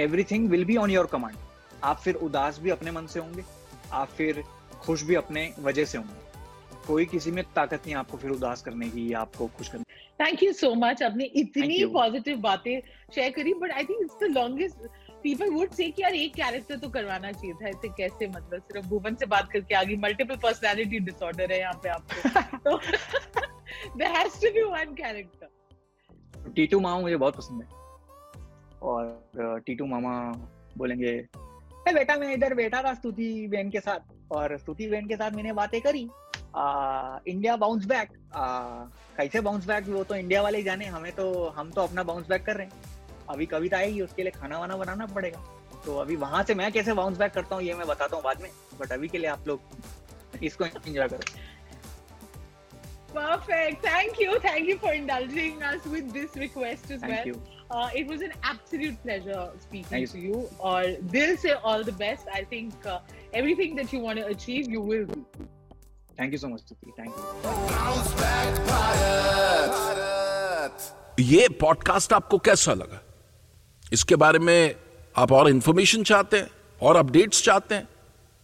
everything 0.00 0.48
will 0.50 0.64
be 0.64 0.76
on 0.76 0.90
your 0.90 1.06
command 1.06 1.36
आप 1.84 1.98
फिर 1.98 2.14
उदास 2.14 2.58
भी 2.58 2.70
अपने 2.70 2.90
मन 2.90 3.06
से 3.06 3.20
होंगे 3.20 3.42
आप 3.92 4.08
फिर 4.08 4.42
खुश 4.80 5.02
भी 5.02 5.14
अपने 5.14 5.52
वजह 5.60 5.84
से 5.84 5.98
होंगे। 5.98 6.20
कोई 6.86 7.04
किसी 7.04 7.30
में 7.30 7.44
ताकत 7.56 7.82
नहीं 7.86 7.94
आपको 7.94 8.16
फिर 8.16 8.30
उदास 8.30 8.62
करने 8.62 8.88
की 8.88 9.12
या 9.12 9.20
आपको 9.20 9.46
खुश 9.46 9.68
करने 9.68 9.84
थैंक 10.24 10.42
यू 10.42 10.52
सो 10.52 10.74
मच 10.74 11.02
आपने 11.02 11.24
इतनी 11.24 11.84
पॉजिटिव 11.92 12.38
बातें 12.40 12.80
शेयर 13.14 13.30
करी 13.30 13.54
but 13.54 13.70
I 13.70 13.84
think 13.84 14.00
it's 14.00 14.16
the 14.22 14.30
longest 14.38 14.86
people 15.22 15.50
would 15.50 15.70
say 15.70 15.88
कि 15.90 16.02
यार 16.02 16.14
एक 16.14 16.34
कैरेक्टर 16.34 16.76
तो 16.76 16.88
करवाना 16.88 17.32
चाहिए 17.32 17.54
था 17.54 17.68
ऐसे 17.68 17.88
कैसे 17.88 18.28
मतलब 18.28 18.62
सिर्फ़ 18.62 18.86
भुवन 18.86 19.14
से 19.14 19.26
बात 19.26 19.50
करके 19.52 19.74
आ 19.74 19.82
गई 19.82 19.96
मल्टीपल 19.96 20.36
पर्सनालिटी 20.42 20.98
डिसऑर्डर 20.98 21.52
है 21.52 21.58
यहाँ 21.60 21.80
पे 21.82 21.88
आपको। 21.88 22.76
There 23.98 24.10
has 24.10 24.40
to 24.40 24.50
be 24.50 24.62
one 24.62 24.94
character 24.94 25.48
Titu 26.56 26.80
मामा 26.80 27.00
मुझे 27.00 27.16
बहुत 27.16 27.36
पसंद 27.36 27.62
है। 27.62 27.68
और 28.82 29.62
टीटू 29.66 29.86
मामा 29.86 30.12
बोलेंगे 30.78 31.10
"ए 31.88 31.92
बेटा 31.94 32.16
मैं 32.16 32.32
इधर 32.34 32.54
बैठा 32.54 32.82
था 32.82 32.92
स्तुति 32.94 33.46
बहन 33.46 33.70
के 33.70 33.80
साथ। 33.80 34.32
और 34.32 34.56
स्तुति 34.58 34.86
बहन 34.86 35.06
के 35.06 35.16
साथ 35.16 35.30
मैंने 35.30 35.52
बातें 35.52 35.80
करी। 35.80 36.08
आ, 36.56 37.18
इंडिया 37.26 37.56
बाउंस 37.56 37.84
बैक 37.86 38.08
कैसे 39.16 39.40
बाउंस 39.40 39.66
बैक 39.66 39.88
वो 39.88 40.04
तो 40.04 40.14
इंडिया 40.14 40.42
वाले 40.42 40.58
ही 40.58 40.64
जाने। 40.64 40.86
हमें 40.86 41.12
तो 41.12 41.48
हम 41.48 41.70
तो 41.70 41.82
अपना 41.82 42.02
बाउंस 42.02 42.28
बैक 42.28 42.44
कर 42.46 42.56
रहे 42.56 42.66
हैं। 42.66 42.72
अभी 43.28 43.46
कविता 43.46 43.76
आएगी 43.76 44.00
उसके 44.00 44.22
लिए 44.22 44.32
खाना 44.32 44.58
वाना 44.58 44.76
बनाना 44.76 45.06
पड़ेगा। 45.06 45.44
तो 45.84 45.96
अभी 45.98 46.16
वहाँ 46.16 46.42
से 46.42 46.54
मैं 46.54 46.70
कैसे 46.72 46.92
बाउंस 46.92 47.18
बैक 47.18 47.32
करता 47.32 47.54
हूँ 47.54 47.62
ये 47.64 47.74
मैं 47.74 47.86
बताता 47.86 48.16
हूँ 48.16 48.24
बाद 48.24 48.42
में। 48.42 48.50
बट 48.80 48.92
अभी 48.92 49.08
के 49.08 49.18
लिए 49.18 49.30
आप 49.30 49.48
लोग 49.48 49.60
इसको 50.42 50.64
एंजॉय 50.64 51.08
करो। 51.08 51.20
Perfect. 53.14 53.82
Thank 53.84 54.18
you. 54.18 54.38
Thank 54.40 54.66
you 54.68 54.76
for 54.78 54.92
indulging 54.92 55.62
us 55.62 55.84
with 55.86 56.12
this 56.12 56.34
request 56.36 56.90
as 56.90 57.00
thank 57.02 57.10
well. 57.10 57.26
You 57.28 57.34
Uh, 57.72 57.88
it 57.98 58.06
was 58.06 58.20
an 58.20 58.32
absolute 58.44 59.02
pleasure 59.02 59.50
speaking 59.58 59.86
Thank 59.90 60.10
to 60.10 60.18
you. 60.18 60.46
Or 60.60 60.82
they'll 61.12 61.38
say 61.38 61.52
all 61.64 61.82
the 61.82 61.92
best. 62.00 62.26
I 62.30 62.42
think 62.44 62.74
uh, 62.86 62.98
everything 63.32 63.74
that 63.76 63.90
you 63.94 64.00
want 64.00 64.18
to 64.18 64.26
achieve, 64.26 64.68
you 64.70 64.82
will 64.90 65.06
do. 65.12 65.24
Thank 66.20 66.32
you 66.32 66.38
so 66.38 66.48
much 66.48 66.60
Stuti 66.60 66.92
thank 66.98 67.08
you 67.08 67.14
Bounce 67.70 68.10
back 68.18 68.58
Bharat 68.66 70.76
ये 71.20 71.48
podcast 71.60 72.12
आपको 72.12 72.38
कैसा 72.48 72.74
लगा 72.74 73.00
इसके 73.92 74.16
बारे 74.24 74.38
में 74.38 74.74
आप 75.16 75.32
और 75.32 75.48
information 75.50 76.02
चाहते 76.10 76.36
हैं 76.36 76.48
और 76.82 76.96
अपडेट्स 76.96 77.42
चाहते 77.44 77.74
हैं 77.74 77.88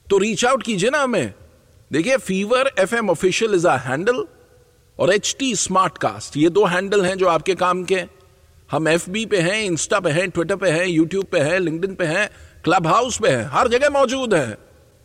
तो 0.07 0.19
रीच 0.19 0.45
आउट 0.45 0.63
कीजिए 0.63 0.91
ना 0.91 1.03
हमें 1.03 1.33
देखिए 1.93 2.17
fever 2.31 2.71
F 2.79 2.95
M 2.95 3.11
official 3.11 3.55
is 3.55 3.67
a 3.69 3.77
handle 3.87 4.27
और 4.99 5.13
एच 5.13 5.35
टी 5.39 5.55
स्मार्ट 5.57 5.99
कास्ट 5.99 6.37
ये 6.37 6.49
दो 6.49 6.65
हैंडल 6.67 7.05
हैं 7.05 7.17
जो 7.19 7.29
आपके 7.29 7.55
काम 7.55 7.83
के 7.85 8.03
हम 8.71 8.89
एफ़ 8.89 9.09
बी 9.11 9.25
पे 9.27 9.41
हैं 9.41 9.63
इंस्टा 9.65 10.01
पे 10.01 10.11
हैं 10.11 10.29
ट्विटर 10.31 10.57
पे 10.57 10.71
हैं 10.71 10.87
यूट्यूब 10.87 11.25
पे 11.25 11.39
हैं 11.39 11.59
लिंक्डइन 11.59 11.95
पे 11.95 12.05
हैं 12.05 12.29
क्लब 12.65 12.87
हाउस 12.87 13.19
पे 13.19 13.29
हैं, 13.29 13.45
हर 13.53 13.69
जगह 13.69 13.91
मौजूद 13.91 14.35
हैं। 14.35 14.59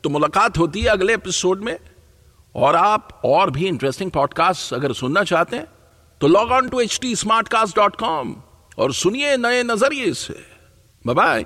तो 0.04 0.10
मुलाकात 0.10 0.58
होती 0.58 0.82
है 0.82 0.90
अगले 0.90 1.14
एपिसोड 1.14 1.62
में। 1.64 1.78
और 2.56 2.76
आप 2.76 3.22
और 3.26 3.50
भी 3.50 3.68
इंटरेस्टिंग 3.68 4.12
पॉडकास्ट 4.12 4.74
अगर 4.74 4.94
सुनना 4.94 5.24
चाहते 5.24 5.56
हैं 5.56 5.68
तो 6.22 6.28
log 6.28 6.52
on 6.52 6.70
to 6.70 6.80
H 6.80 7.00
T 7.02 7.16
smartcast 7.48 7.76
dot 7.76 7.96
com 7.96 8.36
और 8.78 8.94
सुनिए 8.94 9.38
नए 9.38 9.64
नज़रिए 9.64 10.14
से। 10.14 10.36
बाय 11.06 11.46